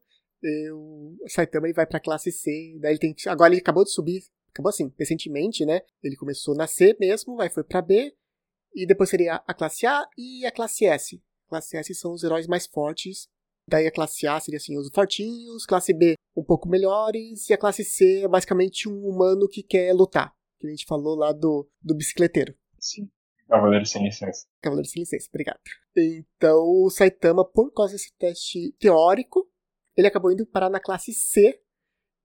[0.74, 2.76] o Saitama ele vai pra classe C.
[2.80, 4.22] Daí ele tem Agora ele acabou de subir.
[4.50, 5.80] Acabou assim, recentemente, né?
[6.02, 8.14] Ele começou na C mesmo, aí foi pra B.
[8.74, 11.22] E depois seria a classe A e a classe S.
[11.48, 13.28] Classe S são os heróis mais fortes.
[13.68, 17.58] Daí a classe A seria assim, os fortinhos, classe B um pouco melhores, e a
[17.58, 20.34] classe C é basicamente um humano que quer lutar.
[20.58, 22.54] Que a gente falou lá do, do bicicleteiro.
[22.78, 23.08] Sim.
[23.48, 24.46] Cavaleiro sem licença.
[24.60, 25.60] Cavaleiro sem licença, obrigado.
[25.96, 29.48] Então, o Saitama, por causa desse teste teórico,
[29.96, 31.60] ele acabou indo parar na classe C.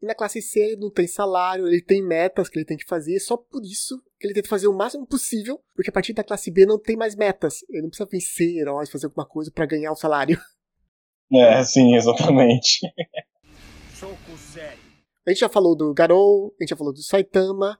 [0.02, 2.88] E na classe C ele não tem salário, ele tem metas que ele tem que
[2.88, 6.23] fazer, só por isso que ele tenta fazer o máximo possível, porque a partir da
[6.23, 7.63] classe B não tem mais metas.
[7.69, 10.39] Ele não precisa vencer heróis, fazer alguma coisa para ganhar o salário.
[11.31, 12.79] É, sim, exatamente.
[15.25, 17.79] A gente já falou do Garou, a gente já falou do Saitama,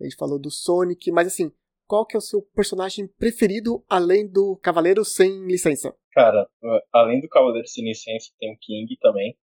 [0.00, 1.52] a gente falou do Sonic, mas assim,
[1.86, 5.94] qual que é o seu personagem preferido além do Cavaleiro sem licença?
[6.12, 6.48] Cara,
[6.92, 9.36] além do Cavaleiro sem licença, tem o King também.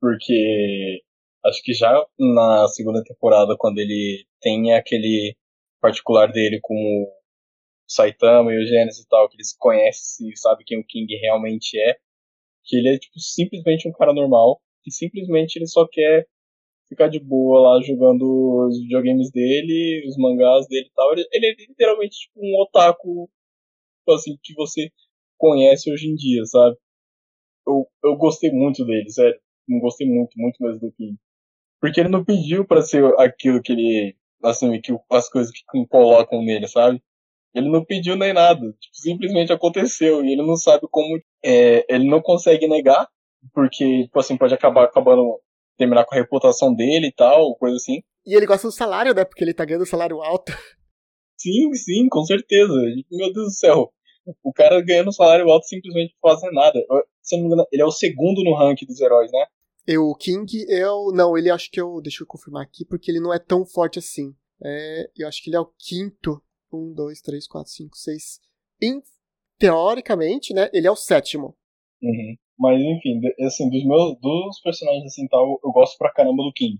[0.00, 1.00] Porque
[1.46, 5.36] acho que já na segunda temporada, quando ele tem aquele
[5.80, 7.12] particular dele com o
[7.86, 11.78] Saitama e o Genesis e tal, que eles conhecem e sabem quem o King realmente
[11.80, 11.96] é.
[12.68, 16.26] Que ele é, tipo, simplesmente um cara normal, que simplesmente ele só quer
[16.88, 21.12] ficar de boa lá jogando os videogames dele, os mangás dele e tal.
[21.12, 23.28] Ele, ele é literalmente tipo um otaku,
[24.00, 24.90] tipo assim, que você
[25.36, 26.76] conhece hoje em dia, sabe?
[27.66, 29.38] Eu, eu gostei muito dele, sério.
[29.68, 31.16] Eu gostei muito, muito mesmo do King.
[31.80, 36.42] Porque ele não pediu para ser aquilo que ele, assim, que as coisas que colocam
[36.42, 37.02] nele, sabe?
[37.54, 42.08] Ele não pediu nem nada, tipo, simplesmente aconteceu e ele não sabe como, é, ele
[42.08, 43.08] não consegue negar,
[43.52, 45.40] porque, tipo assim, pode acabar acabando
[45.76, 48.02] terminar com a reputação dele e tal, coisa assim.
[48.26, 49.24] E ele gosta do salário, né?
[49.24, 50.52] Porque ele tá ganhando salário alto.
[51.40, 52.74] Sim, sim, com certeza.
[53.12, 53.92] Meu Deus do céu.
[54.42, 56.84] O cara ganhando salário alto simplesmente por fazer nada.
[57.22, 59.46] Se não me engano, ele é o segundo no ranking dos heróis, né?
[59.86, 61.12] Eu, o King é o.
[61.12, 62.00] Não, ele acho que o.
[62.00, 64.34] Deixa eu confirmar aqui, porque ele não é tão forte assim.
[64.62, 66.42] É, eu acho que ele é o quinto.
[66.72, 68.40] Um, dois, três, quatro, cinco, seis.
[68.80, 69.02] Em,
[69.58, 70.70] teoricamente, né?
[70.72, 71.56] Ele é o sétimo.
[72.02, 72.36] Uhum.
[72.58, 76.78] Mas enfim, assim, dos meus dos personagens assim tal, eu gosto pra caramba do King.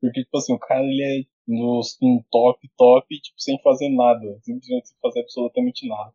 [0.00, 4.38] Porque, tipo assim, o cara ele é nos, um top, top, tipo, sem fazer nada.
[4.42, 6.12] Simplesmente sem fazer absolutamente nada.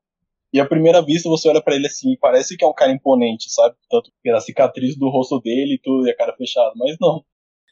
[0.52, 3.52] E à primeira vista você olha para ele assim, parece que é um cara imponente,
[3.52, 3.76] sabe?
[3.90, 7.24] Tanto pela cicatriz do rosto dele e tudo, e a cara fechada, mas não.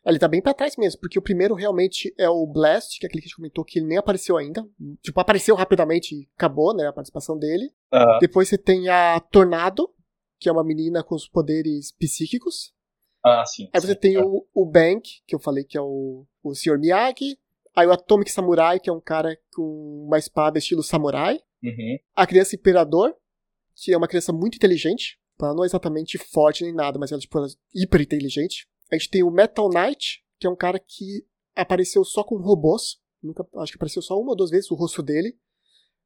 [0.05, 3.07] Ele tá bem pra trás mesmo, porque o primeiro realmente é o Blast, que é
[3.07, 4.67] aquele que a gente comentou que ele nem apareceu ainda.
[5.01, 7.71] Tipo, apareceu rapidamente e acabou, né, a participação dele.
[7.93, 8.19] Uhum.
[8.19, 9.89] Depois você tem a Tornado,
[10.39, 12.73] que é uma menina com os poderes psíquicos.
[13.23, 13.69] Ah, sim.
[13.73, 14.21] Aí você tem é.
[14.21, 16.77] o, o Bank, que eu falei que é o, o Sr.
[16.77, 17.37] Miyagi.
[17.73, 21.39] Aí o Atomic Samurai, que é um cara com uma espada estilo samurai.
[21.63, 21.97] Uhum.
[22.13, 23.15] A criança Imperador,
[23.73, 25.17] que é uma criança muito inteligente.
[25.41, 28.67] Ela não é exatamente forte nem nada, mas ela, tipo, ela é hiper inteligente.
[28.93, 31.25] A gente tem o Metal Knight, que é um cara que
[31.55, 33.01] apareceu só com robôs.
[33.23, 35.29] Nunca, acho que apareceu só uma ou duas vezes o rosto dele.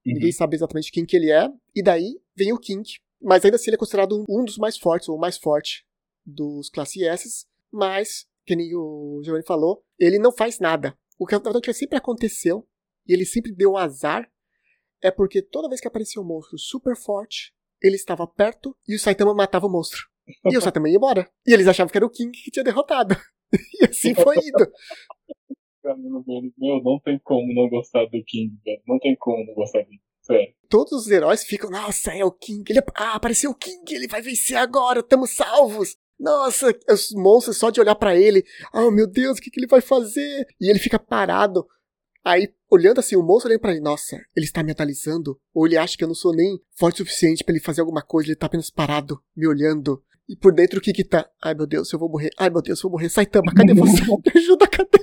[0.05, 0.13] Uhum.
[0.13, 1.49] Ninguém sabe exatamente quem que ele é.
[1.75, 2.89] E daí vem o King,
[3.21, 5.85] mas ainda assim ele é considerado um dos mais fortes, ou o mais forte
[6.25, 7.45] dos classe S.
[7.69, 10.97] Mas, que nem o Giovanni falou, ele não faz nada.
[11.19, 12.65] O que na verdade sempre aconteceu,
[13.05, 14.31] e ele sempre deu um azar,
[15.01, 18.99] é porque toda vez que aparecia um monstro super forte, ele estava perto e o
[18.99, 20.07] Saitama matava o monstro.
[20.45, 21.29] E o Saitama ia embora.
[21.45, 23.15] E eles achavam que era o King que tinha derrotado.
[23.79, 24.69] E assim foi indo.
[26.57, 28.81] Meu, não tem como não gostar do King, velho.
[28.85, 30.01] Não tem como não gostar dele.
[30.21, 30.53] Sério.
[30.69, 32.69] Todos os heróis ficam, nossa, é o King.
[32.69, 35.95] Ele, ah, apareceu o King, ele vai vencer agora, estamos salvos.
[36.19, 39.67] Nossa, os monstros só de olhar para ele, oh meu Deus, o que, que ele
[39.67, 40.45] vai fazer?
[40.59, 41.65] E ele fica parado.
[42.25, 45.39] Aí, olhando assim, o monstro olhando pra ele, nossa, ele está me analisando?
[45.53, 48.01] Ou ele acha que eu não sou nem forte o suficiente para ele fazer alguma
[48.01, 50.03] coisa, ele tá apenas parado, me olhando.
[50.29, 51.29] E por dentro o que que tá?
[51.41, 52.29] Ai meu Deus, eu vou morrer.
[52.37, 53.09] Ai meu Deus, eu vou morrer.
[53.09, 54.03] Saitama, cadê você?
[54.05, 54.97] Me ajuda, cadê?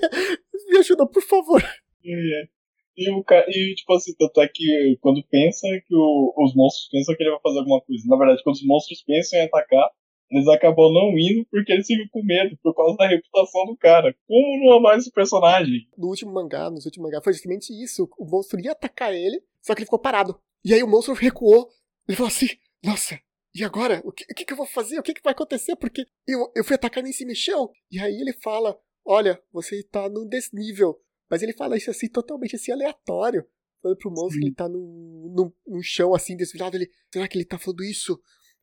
[0.69, 1.63] Me ajuda, por favor.
[1.63, 2.55] É.
[2.97, 7.17] E, o e tipo assim, tanto é que quando pensa que o, os monstros pensam
[7.17, 8.05] que ele vai fazer alguma coisa.
[8.07, 9.91] Na verdade, quando os monstros pensam em atacar,
[10.31, 14.15] eles acabam não indo porque eles ficam com medo, por causa da reputação do cara.
[14.27, 15.89] Como não amar esse personagem?
[15.97, 18.09] No último mangá, nos últimos mangá, foi justamente isso.
[18.19, 20.39] O monstro ia atacar ele, só que ele ficou parado.
[20.65, 21.69] E aí o monstro recuou.
[22.09, 22.49] Ele falou assim:
[22.83, 23.19] Nossa,
[23.55, 24.03] e agora?
[24.05, 24.99] O que, o que, eu vou fazer?
[24.99, 25.77] O que, que vai acontecer?
[25.77, 27.71] Porque eu, eu fui atacar e nem se mexeu.
[27.91, 31.01] E aí ele fala: Olha, você tá num desnível.
[31.31, 33.47] Mas ele fala isso assim, totalmente assim, aleatório.
[33.81, 34.41] Falando pro monstro Sim.
[34.41, 36.77] que ele tá num, num, num chão assim, desvirado.
[36.77, 38.21] Ele, será que ele tá falando isso?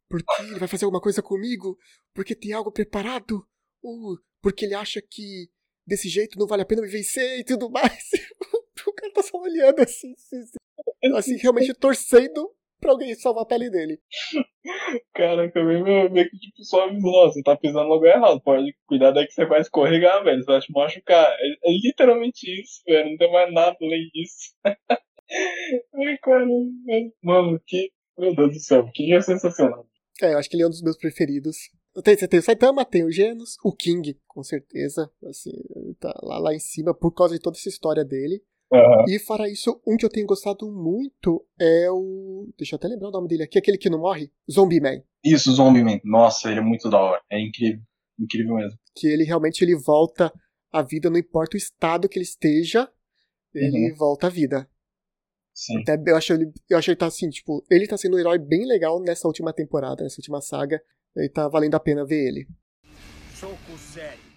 [0.09, 1.77] Porque ele vai fazer alguma coisa comigo?
[2.13, 3.47] Porque tem algo preparado?
[3.81, 5.49] Ou porque ele acha que
[5.87, 8.09] desse jeito não vale a pena me vencer e tudo mais?
[8.85, 13.69] o cara tá só olhando assim, assim, assim realmente torcendo pra alguém salvar a pele
[13.69, 13.99] dele.
[15.13, 19.11] Caraca, meio, meio que tipo só avisou, você tá pisando no lugar errado, pode cuidar
[19.11, 21.25] daí que você vai escorregar, velho, você vai te machucar.
[21.39, 24.53] É, é literalmente isso, velho, não tem mais nada além disso.
[25.95, 26.45] Ai, cara,
[27.23, 27.91] mano, que.
[28.17, 29.87] Meu Deus do céu, que é sensacional.
[30.21, 31.57] É, eu acho que ele é um dos meus preferidos.
[32.03, 35.09] Tem, tem o Saitama, tem o Genos, o King, com certeza.
[35.25, 35.51] Assim,
[35.99, 38.43] tá lá, lá em cima por causa de toda essa história dele.
[38.71, 39.05] Uhum.
[39.07, 42.47] E fora isso, um que eu tenho gostado muito é o.
[42.57, 45.01] Deixa eu até lembrar o nome dele aqui, aquele que não morre, Zombie Man.
[45.23, 45.99] Isso, Zombie Man.
[46.05, 47.21] Nossa, ele é muito da hora.
[47.29, 47.81] É incrível.
[48.17, 48.79] Incrível mesmo.
[48.95, 50.31] Que ele realmente ele volta
[50.71, 52.89] à vida, não importa o estado que ele esteja,
[53.53, 53.95] ele uhum.
[53.97, 54.69] volta à vida.
[55.53, 55.81] Sim.
[55.81, 58.39] Até eu acho ele, eu acho ele tá assim, tipo, ele tá sendo um herói
[58.39, 60.81] bem legal nessa última temporada, nessa última saga.
[61.17, 62.47] E tá valendo a pena ver ele.
[63.35, 64.31] Soco sério.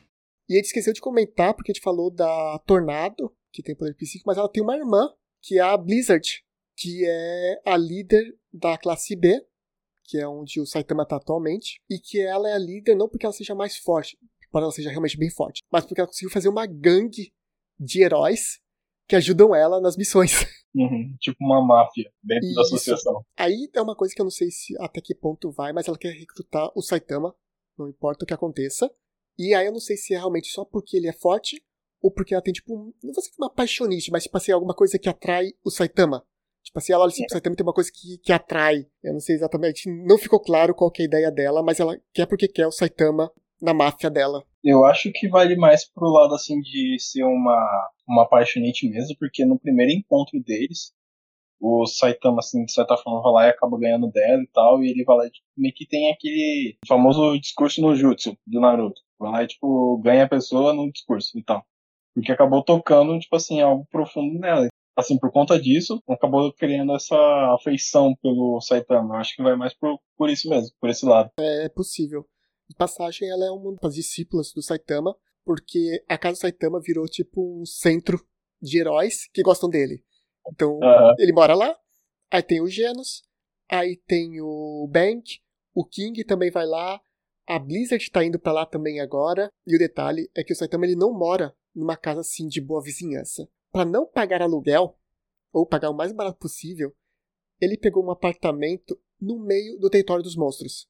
[0.48, 3.94] E a gente esqueceu de comentar, porque a gente falou da Tornado, que tem poder
[3.94, 5.08] psíquico, mas ela tem uma irmã,
[5.40, 6.42] que é a Blizzard,
[6.76, 9.40] que é a líder da classe B,
[10.02, 13.24] que é onde o Saitama está atualmente, e que ela é a líder não porque
[13.24, 14.18] ela seja mais forte,
[14.50, 17.32] para ela seja realmente bem forte, mas porque ela conseguiu fazer uma gangue
[17.78, 18.60] de heróis
[19.08, 20.32] que ajudam ela nas missões.
[20.76, 23.24] Uhum, tipo uma máfia dentro da associação.
[23.36, 25.96] Aí é uma coisa que eu não sei se até que ponto vai, mas ela
[25.96, 27.32] quer recrutar o Saitama,
[27.78, 28.90] não importa o que aconteça.
[29.38, 31.64] E aí eu não sei se é realmente só porque ele é forte
[32.04, 34.98] ou porque ela tem, tipo, não vou dizer uma paixonite, mas, tipo assim, alguma coisa
[34.98, 36.22] que atrai o Saitama.
[36.62, 38.86] Tipo assim, ela olha assim pro Saitama e tem uma coisa que, que atrai.
[39.02, 42.26] Eu não sei exatamente, não ficou claro qual é a ideia dela, mas ela quer
[42.26, 44.44] porque quer o Saitama na máfia dela.
[44.62, 49.46] Eu acho que vale mais pro lado, assim, de ser uma, uma paixonite mesmo, porque
[49.46, 50.92] no primeiro encontro deles,
[51.58, 54.90] o Saitama, assim, de certa forma, vai lá e acaba ganhando dela e tal, e
[54.90, 59.00] ele vai lá e tipo, meio que tem aquele famoso discurso no jutsu do Naruto.
[59.18, 61.64] Vai lá e, tipo, ganha a pessoa no discurso e tal.
[62.14, 64.68] Porque acabou tocando, tipo assim, algo profundo nela.
[64.96, 67.16] Assim, por conta disso, acabou criando essa
[67.54, 69.16] afeição pelo Saitama.
[69.16, 71.30] Eu acho que vai mais por, por isso mesmo, por esse lado.
[71.38, 72.24] É, é possível.
[72.68, 77.06] De passagem, ela é uma das discípulas do Saitama, porque a casa do Saitama virou
[77.06, 78.24] tipo um centro
[78.62, 80.02] de heróis que gostam dele.
[80.50, 81.14] Então, uhum.
[81.18, 81.76] ele mora lá,
[82.30, 83.22] aí tem o Genos,
[83.70, 85.40] aí tem o Bank,
[85.74, 87.00] o King também vai lá,
[87.46, 90.86] a Blizzard tá indo para lá também agora, e o detalhe é que o Saitama
[90.86, 93.48] ele não mora numa casa assim de boa vizinhança.
[93.72, 94.96] Para não pagar aluguel,
[95.52, 96.94] ou pagar o mais barato possível,
[97.60, 100.88] ele pegou um apartamento no meio do território dos monstros.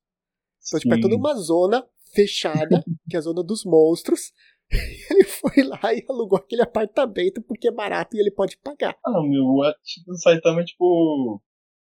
[0.67, 4.33] Então, tipo, é toda uma zona fechada, que é a zona dos monstros.
[5.11, 8.97] Ele foi lá e alugou aquele apartamento porque é barato e ele pode pagar.
[9.05, 11.41] Ah, meu, o tipo, Saitama, tipo.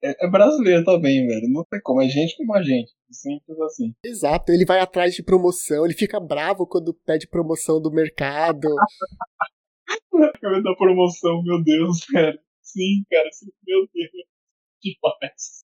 [0.03, 1.49] É, é, brasileiro também, velho.
[1.51, 2.03] Não tem como.
[2.03, 2.93] É gente como a gente.
[3.11, 3.95] Simples assim.
[4.05, 4.53] Exato.
[4.53, 5.85] Ele vai atrás de promoção.
[5.85, 8.69] Ele fica bravo quando pede promoção do mercado.
[10.35, 12.39] Acabei da promoção, meu Deus, cara.
[12.63, 13.29] Sim, cara.
[13.33, 14.11] Sim, meu Deus.
[14.81, 15.65] Que paz.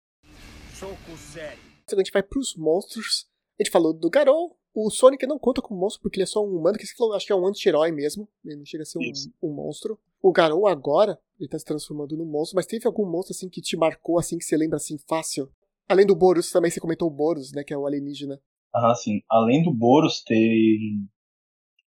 [0.74, 3.28] Soco sério a gente vai pros monstros.
[3.60, 4.59] A gente falou do Garou.
[4.74, 7.14] O Sonic não conta como monstro porque ele é só um humano, que você falou,
[7.14, 8.28] acho que é um anti-herói mesmo.
[8.46, 10.00] Ele não chega a ser um, um, monstro.
[10.22, 13.62] O Garou agora, ele tá se transformando num monstro, mas teve algum monstro assim que
[13.62, 15.50] te marcou assim, que você lembra assim, fácil?
[15.88, 18.40] Além do Boros, também você comentou o Boros, né, que é o alienígena.
[18.74, 19.22] Ah, sim.
[19.30, 20.78] Além do Boros, tem.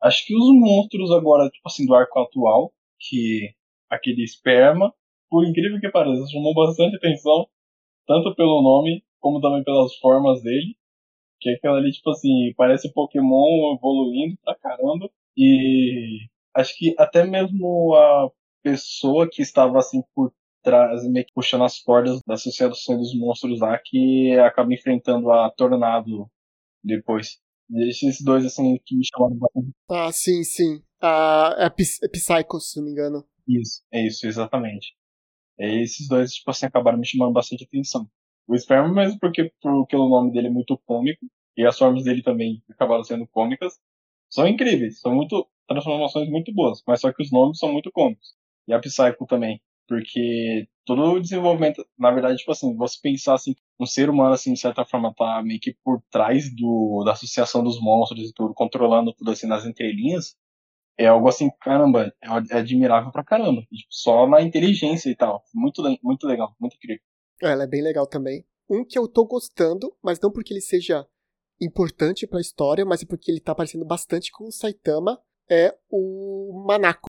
[0.01, 3.53] Acho que os monstros agora, tipo assim, do arco atual, que
[3.89, 4.93] aquele esperma,
[5.29, 7.47] por incrível que pareça, chamou bastante atenção,
[8.07, 10.77] tanto pelo nome como também pelas formas dele.
[11.39, 15.09] Que é aquela ali, tipo assim, parece Pokémon evoluindo pra caramba.
[15.37, 18.29] E acho que até mesmo a
[18.61, 23.59] pessoa que estava assim por trás, meio que puxando as cordas da Associação dos Monstros
[23.59, 26.29] lá, que acaba enfrentando a Tornado
[26.83, 27.39] depois.
[27.69, 29.69] E esses dois, assim, que me chamaram bastante.
[29.89, 30.81] Ah, sim, sim.
[31.01, 33.23] Ah, é, Psy é Psychos, se não me engano.
[33.47, 34.95] Isso, é isso, exatamente.
[35.57, 38.09] E esses dois, tipo assim, acabaram me chamando bastante atenção
[38.49, 41.25] o Sperm, mesmo porque, porque o nome dele é muito cômico,
[41.57, 43.79] e as formas dele também acabaram sendo cômicas,
[44.29, 48.35] são incríveis, são muito transformações muito boas, mas só que os nomes são muito cômicos.
[48.67, 53.55] E a Psycho também, porque todo o desenvolvimento, na verdade, tipo assim, você pensar assim,
[53.79, 57.63] um ser humano assim, de certa forma tá meio que por trás do da associação
[57.63, 60.35] dos monstros e tudo, controlando tudo assim nas entrelinhas,
[60.97, 63.61] é algo assim, caramba, é, é admirável pra caramba.
[63.63, 65.43] Tipo, só na inteligência e tal.
[65.55, 67.03] Muito, muito legal, muito incrível.
[67.41, 68.45] Ela é bem legal também.
[68.69, 71.07] Um que eu tô gostando, mas não porque ele seja
[71.59, 75.75] importante para a história, mas é porque ele tá aparecendo bastante com o Saitama, é
[75.89, 77.07] o Manako.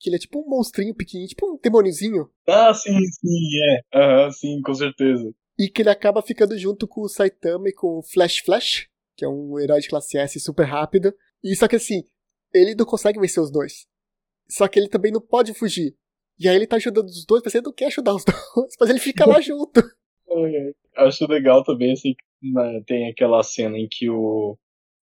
[0.00, 2.30] Que ele é tipo um monstrinho pequenininho, tipo um demôniozinho.
[2.48, 3.98] Ah, sim, sim, é.
[3.98, 5.32] Aham, uhum, sim, com certeza.
[5.58, 9.24] E que ele acaba ficando junto com o Saitama e com o Flash Flash, que
[9.24, 11.14] é um herói de classe S super rápido.
[11.42, 12.04] E só que assim,
[12.52, 13.86] ele não consegue vencer os dois.
[14.48, 15.96] Só que ele também não pode fugir.
[16.42, 18.24] E aí ele tá ajudando os dois, mas ele não quer ajudar os
[18.56, 19.80] dois, mas ele fica lá junto.
[20.96, 24.58] Acho legal também, assim, né, tem aquela cena em que o.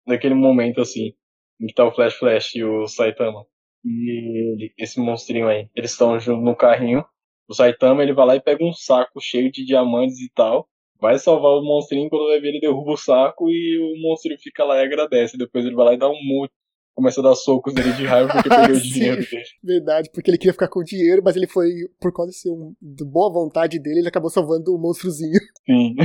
[0.06, 1.12] Naquele momento, assim,
[1.60, 3.44] em que tá o Flash Flash e o Saitama.
[3.84, 7.04] E ele, esse monstrinho aí, eles estão junto no carrinho.
[7.48, 10.68] O Saitama ele vai lá e pega um saco cheio de diamantes e tal.
[11.00, 14.64] Vai salvar o monstrinho, quando vai ver ele derruba o saco e o monstrinho fica
[14.64, 15.36] lá e agradece.
[15.36, 16.52] Depois ele vai lá e dá um monte,
[16.94, 19.44] começa a dar socos nele de raiva porque perdeu o dinheiro dele.
[19.62, 21.70] Verdade, porque ele queria ficar com o dinheiro, mas ele foi,
[22.00, 25.38] por causa de, ser um, de boa vontade dele, ele acabou salvando o monstruozinho.
[25.66, 25.96] Sim.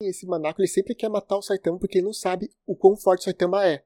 [0.00, 3.20] Esse Manako, ele sempre quer matar o Saitama porque ele não sabe o quão forte
[3.20, 3.82] o Saitama é.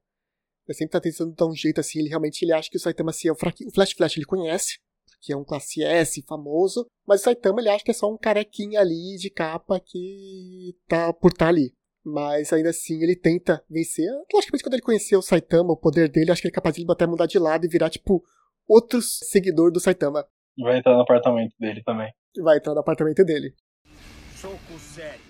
[0.69, 3.11] Ele sempre tá tentando dar um jeito assim, ele realmente ele acha que o Saitama
[3.11, 3.69] assim, é o fraquinho.
[3.69, 4.79] O Flash Flash ele conhece,
[5.21, 8.19] que é um classe S famoso, mas o Saitama ele acha que é só um
[8.19, 11.75] carequinha ali de capa que tá por estar tá ali.
[12.05, 14.09] Mas ainda assim ele tenta vencer.
[14.33, 16.85] Logicamente, quando ele conheceu o Saitama, o poder dele, acho que ele é capaz de
[16.89, 18.25] até mudar de lado e virar, tipo,
[18.67, 20.27] outro seguidor do Saitama.
[20.59, 22.13] Vai entrar no apartamento dele também.
[22.43, 23.55] Vai entrar no apartamento dele.
[24.35, 25.21] Soco sério.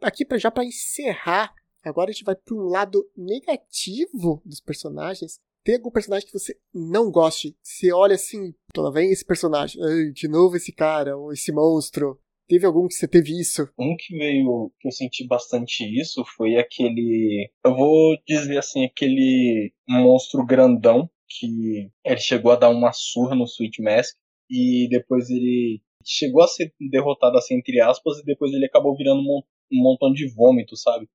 [0.00, 1.52] Aqui, pra, já para encerrar,
[1.82, 5.40] agora a gente vai para um lado negativo dos personagens.
[5.64, 7.56] Tem algum personagem que você não goste?
[7.62, 9.80] Você olha assim, toda vez esse personagem,
[10.12, 12.20] de novo esse cara, ou esse monstro.
[12.46, 13.68] Teve algum que você teve isso?
[13.78, 17.50] Um que veio, que eu senti bastante isso, foi aquele.
[17.64, 23.44] Eu vou dizer assim, aquele monstro grandão que ele chegou a dar uma surra no
[23.44, 24.14] Sweet Mask
[24.50, 29.20] e depois ele chegou a ser derrotado assim entre aspas e depois ele acabou virando
[29.20, 29.42] um,
[29.72, 31.08] um montão de vômito, sabe?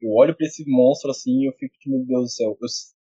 [0.00, 2.68] Eu olho para esse monstro assim e eu fico, tipo, meu Deus do céu, eu,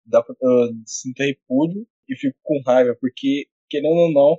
[0.04, 4.38] dá pra, eu sinto repúdio e fico com raiva, porque, querendo ou não,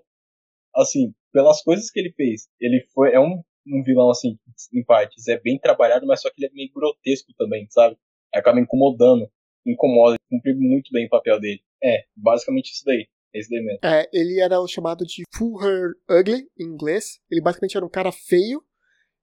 [0.75, 4.39] assim, pelas coisas que ele fez, ele foi, é um, um vilão, assim,
[4.73, 7.97] em partes, é bem trabalhado, mas só que ele é meio grotesco também, sabe?
[8.33, 9.29] Acaba incomodando,
[9.67, 11.59] incomoda, cumpriu muito bem o papel dele.
[11.83, 13.05] É, basicamente isso daí.
[13.33, 13.79] Esse daí mesmo.
[13.83, 17.19] É, ele era o chamado de Full Her Ugly, em inglês.
[17.29, 18.63] Ele basicamente era um cara feio,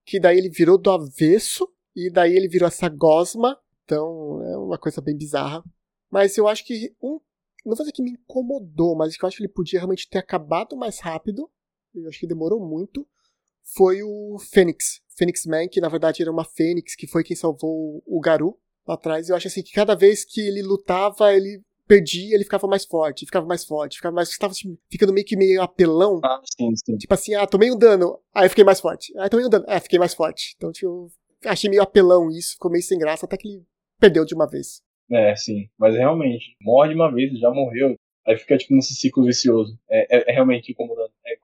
[0.05, 3.59] que daí ele virou do avesso, e daí ele virou essa gosma.
[3.85, 5.65] Então, é uma coisa bem bizarra.
[6.11, 7.19] Mas eu acho que um.
[7.65, 10.19] Não vou dizer que me incomodou, mas que eu acho que ele podia realmente ter
[10.19, 11.51] acabado mais rápido.
[11.95, 13.07] Eu acho que demorou muito.
[13.75, 15.01] Foi o Fênix.
[15.17, 18.95] Fênix Man, que na verdade era uma Fênix, que foi quem salvou o Garu lá
[18.95, 19.29] atrás.
[19.29, 23.27] Eu acho assim que cada vez que ele lutava, ele perdia, ele ficava mais forte,
[23.27, 24.31] ficava mais forte, ficava mais.
[24.31, 26.21] Estava assim, ficando meio que meio apelão.
[26.25, 26.97] Ah, sim, sim.
[26.97, 29.13] Tipo assim, ah, tomei um dano, aí fiquei mais forte.
[29.19, 30.55] Ah, tomei um dano, ah, fiquei mais forte.
[30.57, 31.11] Então, tipo,
[31.45, 33.63] achei meio apelão isso, ficou meio sem graça, até que ele
[34.01, 34.83] perdeu de uma vez.
[35.11, 35.69] É, sim.
[35.79, 37.95] Mas realmente, morre de uma vez, já morreu.
[38.27, 39.77] Aí fica tipo nesse ciclo vicioso.
[39.91, 41.13] É, é, é realmente incomodante.
[41.27, 41.37] É.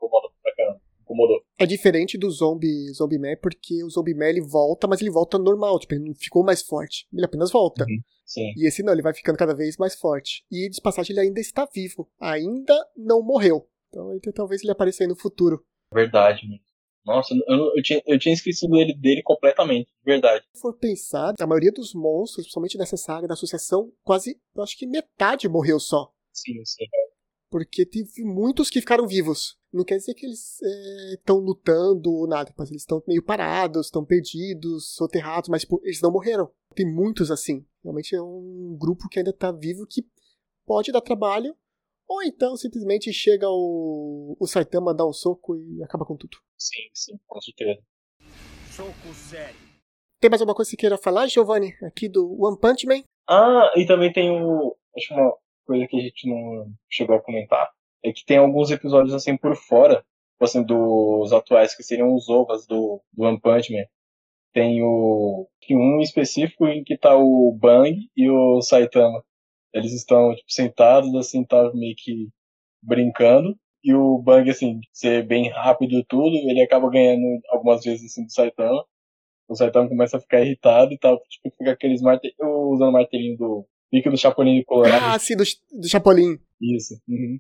[1.09, 1.43] Incomodou.
[1.59, 5.39] É diferente do Zombie, zombie Man, porque o Zombie Man ele volta, mas ele volta
[5.39, 7.07] normal, tipo, ele não ficou mais forte.
[7.11, 7.85] Ele apenas volta.
[7.85, 8.53] Uhum, sim.
[8.57, 10.45] E esse não, ele vai ficando cada vez mais forte.
[10.51, 12.11] E de passagem ele ainda está vivo.
[12.21, 13.67] Ainda não morreu.
[13.89, 15.65] Então, então talvez ele apareça aí no futuro.
[15.93, 16.61] Verdade, mano.
[17.07, 20.45] Nossa, eu, eu, tinha, eu tinha esquecido dele, dele completamente, de verdade.
[20.53, 24.77] Se for pensar, a maioria dos monstros, principalmente nessa saga da associação, quase, eu acho
[24.77, 26.13] que metade morreu só.
[26.35, 26.85] Sim, sim.
[27.51, 29.57] Porque teve muitos que ficaram vivos.
[29.73, 30.61] Não quer dizer que eles
[31.13, 35.81] estão é, lutando ou nada, mas eles estão meio parados, estão perdidos, soterrados, mas tipo,
[35.83, 36.51] eles não morreram.
[36.75, 37.67] Tem muitos assim.
[37.83, 40.07] Realmente é um grupo que ainda está vivo que
[40.67, 41.57] pode dar trabalho,
[42.07, 46.39] ou então simplesmente chega o, o Saitama, dá um soco e acaba com tudo.
[46.57, 47.81] Sim, sim, com certeza.
[48.71, 49.69] Soco sério.
[50.21, 53.03] Tem mais alguma coisa que você queira falar, Giovanni, aqui do One Punch Man?
[53.29, 54.77] Ah, e também tem o.
[54.97, 55.37] Acho uma
[55.69, 57.69] coisa que a gente não chegou a comentar.
[58.03, 59.97] É que tem alguns episódios assim por fora,
[60.33, 63.85] tipo assim, dos atuais, que seriam os ovas do, do One Punch Man.
[64.53, 65.47] Tem o.
[65.71, 69.23] Um específico em que tá o Bang e o Saitama.
[69.75, 72.29] Eles estão, tipo, sentados, assim, tá meio que
[72.83, 73.55] brincando.
[73.85, 78.25] E o Bang, assim, ser bem rápido e tudo, ele acaba ganhando algumas vezes, assim,
[78.25, 78.85] do Saitama.
[79.49, 83.37] O Saitama começa a ficar irritado e tal, tipo, fica aqueles martelinhos, usando o martelinho
[83.37, 85.05] do pique do Chapolin Colorado.
[85.05, 86.39] Ah, sim, do, do Chapolin.
[86.61, 86.95] Isso.
[87.09, 87.39] Uhum.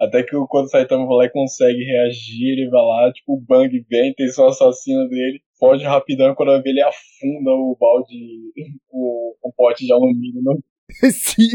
[0.00, 3.40] Até que quando o Saitama vai lá e consegue reagir, ele vai lá, tipo, o
[3.40, 8.14] Bang vem, tem só assassino dele, foge rapidão, quando ele afunda o balde,
[8.90, 10.62] o, o pote de alumínio no
[11.10, 11.48] Sim.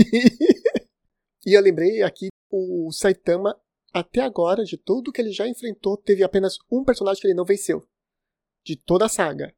[1.45, 3.55] e eu lembrei aqui, o Saitama,
[3.93, 7.45] até agora, de tudo que ele já enfrentou, teve apenas um personagem que ele não
[7.45, 7.85] venceu.
[8.65, 9.53] De toda a saga.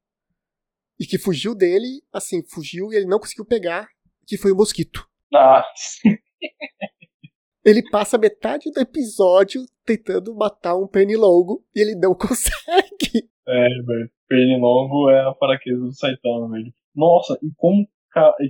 [1.00, 3.90] E que fugiu dele, assim, fugiu e ele não conseguiu pegar,
[4.32, 5.06] que foi o Mosquito.
[5.30, 5.68] Nossa.
[7.66, 13.30] Ele passa metade do episódio tentando matar um pernilongo e ele não consegue.
[13.48, 14.10] É, velho.
[14.28, 16.74] Pernilongo é a fraqueza do Saitama, velho.
[16.96, 17.86] Nossa, e como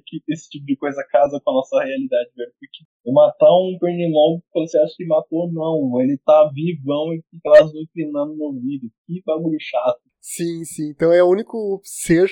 [0.06, 2.54] que esse tipo de coisa casa com a nossa realidade, velho.
[2.58, 6.00] Porque matar um pernilongo, você acha que matou, não.
[6.00, 8.88] Ele tá vivão e fica lá inclinando no ouvido.
[9.06, 10.00] Que bagulho chato.
[10.22, 10.92] Sim, sim.
[10.92, 12.30] Então é o único ser,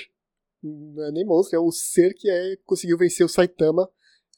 [0.62, 3.88] não é nem monstro, é o ser que é, conseguiu vencer o Saitama,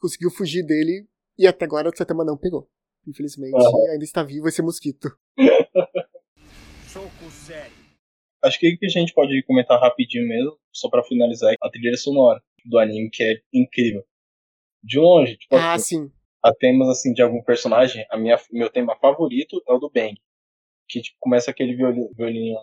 [0.01, 1.07] conseguiu fugir dele,
[1.39, 2.69] e até agora o Saitama não pegou.
[3.07, 3.91] Infelizmente, uhum.
[3.91, 5.09] ainda está vivo esse mosquito.
[6.87, 7.83] Soco sério.
[8.45, 12.79] Acho que a gente pode comentar rapidinho mesmo, só para finalizar, a trilha sonora do
[12.79, 14.05] anime, que é incrível.
[14.83, 16.13] De longe, tipo, ah, assim, sim.
[16.43, 20.17] a temas assim de algum personagem, a minha, meu tema favorito é o do Bang.
[20.89, 22.59] Que tipo, começa aquele violino, violininho.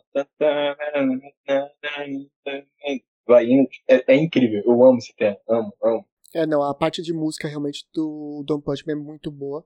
[3.29, 6.05] Vai indo, é, é, incrível, eu amo esse tema, amo, amo.
[6.33, 9.63] É, não, a parte de música realmente do Don Punch Man é muito boa.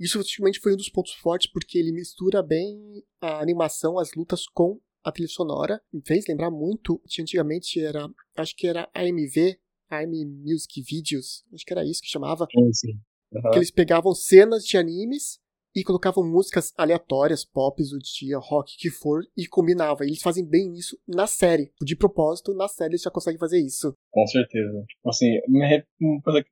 [0.00, 4.46] Isso ultimamente foi um dos pontos fortes, porque ele mistura bem a animação, as lutas
[4.46, 9.58] com a trilha sonora me fez lembrar muito que antigamente era, acho que era AMV,
[9.90, 12.46] AM Music Videos, acho que era isso que chamava.
[12.50, 13.00] Sim, sim.
[13.30, 13.50] Uhum.
[13.50, 15.38] Que eles pegavam cenas de animes
[15.74, 20.04] e colocavam músicas aleatórias, pop do dia, rock, que for, e combinava.
[20.04, 21.72] E eles fazem bem isso na série.
[21.82, 23.96] De propósito, na série eles já conseguem fazer isso.
[24.10, 24.84] Com certeza.
[24.88, 25.30] Tipo assim,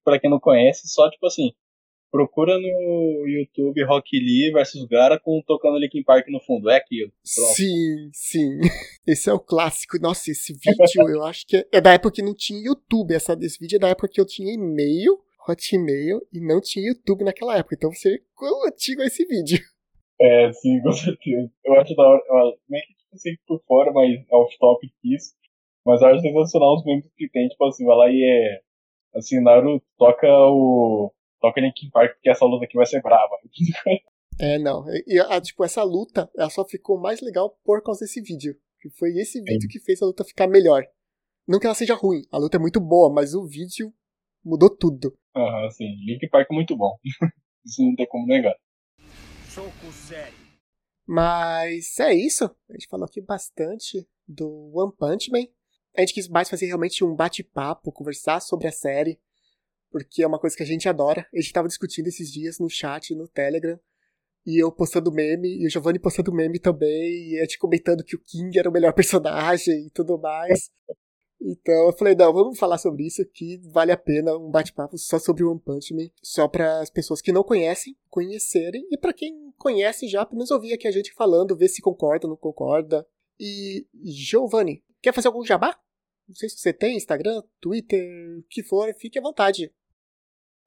[0.04, 1.50] pra quem não conhece, só tipo assim,
[2.10, 6.68] Procura no YouTube Rock Lee versus Gara com tocando Linkin Park no fundo.
[6.68, 7.12] É aquilo.
[7.36, 7.54] Pronto.
[7.54, 8.58] Sim, sim.
[9.06, 9.96] Esse é o clássico.
[10.00, 13.14] Nossa, esse vídeo eu acho que é, é da época que não tinha YouTube.
[13.14, 15.18] Essa, esse vídeo é da época que eu tinha e-mail,
[15.49, 17.74] Hotmail, e não tinha YouTube naquela época.
[17.74, 19.59] Então você quão antigo é esse vídeo?
[20.22, 21.51] É, sim, com certeza.
[21.64, 22.22] Eu acho da hora.
[22.68, 25.32] Meio que tipo assim por fora, mas off-topic isso.
[25.82, 28.61] Mas eu acho sensacional os membros que tem, tipo assim, vai lá e é.
[29.18, 31.11] Assim, Naruto toca o
[31.41, 33.34] toca Linkin Park porque essa luta aqui vai ser brava.
[34.43, 34.86] É, não.
[35.07, 38.57] E, a, tipo, essa luta, ela só ficou mais legal por causa desse vídeo.
[38.80, 40.82] Que foi esse vídeo que fez a luta ficar melhor.
[41.47, 43.93] Não que ela seja ruim, a luta é muito boa, mas o vídeo
[44.45, 45.16] mudou tudo.
[45.36, 45.97] Aham, uhum, sim.
[46.05, 46.97] Linkin Park é muito bom.
[47.64, 48.55] isso não tem como negar.
[49.49, 50.38] Soco sério.
[51.07, 52.45] Mas é isso.
[52.68, 55.47] A gente falou aqui bastante do One Punch Man.
[55.97, 59.18] A gente quis mais fazer realmente um bate-papo, conversar sobre a série
[59.91, 61.26] porque é uma coisa que a gente adora.
[61.34, 63.78] A gente tava discutindo esses dias no chat, no Telegram,
[64.47, 68.16] e eu postando meme, e o Giovanni postando meme também, e a gente comentando que
[68.16, 70.70] o King era o melhor personagem e tudo mais.
[71.43, 75.18] Então eu falei, não, vamos falar sobre isso que vale a pena um bate-papo só
[75.18, 79.51] sobre One Punch Man, só para as pessoas que não conhecem, conhecerem, e para quem
[79.57, 83.07] conhece já, pelo menos ouvir aqui a gente falando, ver se concorda ou não concorda.
[83.38, 85.78] E Giovanni, quer fazer algum jabá?
[86.28, 88.07] Não sei se você tem Instagram, Twitter,
[88.38, 89.72] o que for, fique à vontade.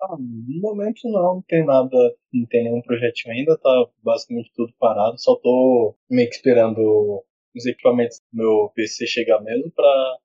[0.01, 1.95] Ah, no momento não, não tem nada,
[2.33, 7.23] não tem nenhum projetinho ainda, tá basicamente tudo parado, só tô meio que esperando
[7.55, 10.17] os equipamentos do meu PC chegar mesmo pra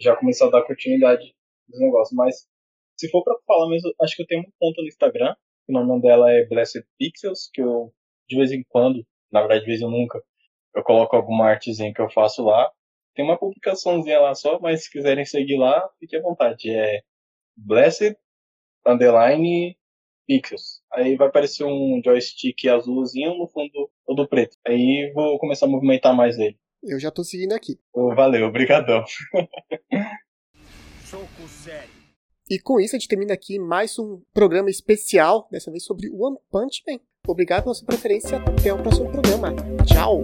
[0.00, 1.34] já começar a dar continuidade
[1.68, 2.16] dos negócios.
[2.16, 2.46] Mas
[2.96, 5.34] se for pra falar mesmo, acho que eu tenho uma conta no Instagram,
[5.68, 7.92] o nome dela é Blessed Pixels, que eu
[8.28, 10.22] de vez em quando, na verdade de vez em nunca,
[10.74, 12.70] eu coloco alguma artezinha que eu faço lá.
[13.14, 16.70] Tem uma publicaçãozinha lá só, mas se quiserem seguir lá, fique à vontade.
[16.70, 17.02] É
[17.56, 18.16] Blessed
[18.86, 19.76] underline
[20.26, 20.80] pixels.
[20.92, 24.56] Aí vai aparecer um joystick azulzinho no fundo todo preto.
[24.66, 26.58] Aí vou começar a movimentar mais ele.
[26.82, 27.78] Eu já tô seguindo aqui.
[27.92, 29.04] Oh, valeu, obrigadão.
[31.04, 31.98] Soco sério.
[32.50, 36.38] E com isso a gente termina aqui mais um programa especial, dessa vez sobre One
[36.50, 36.98] Punch Man.
[37.26, 38.38] Obrigado pela sua preferência.
[38.38, 39.54] Até o próximo programa.
[39.86, 40.22] Tchau!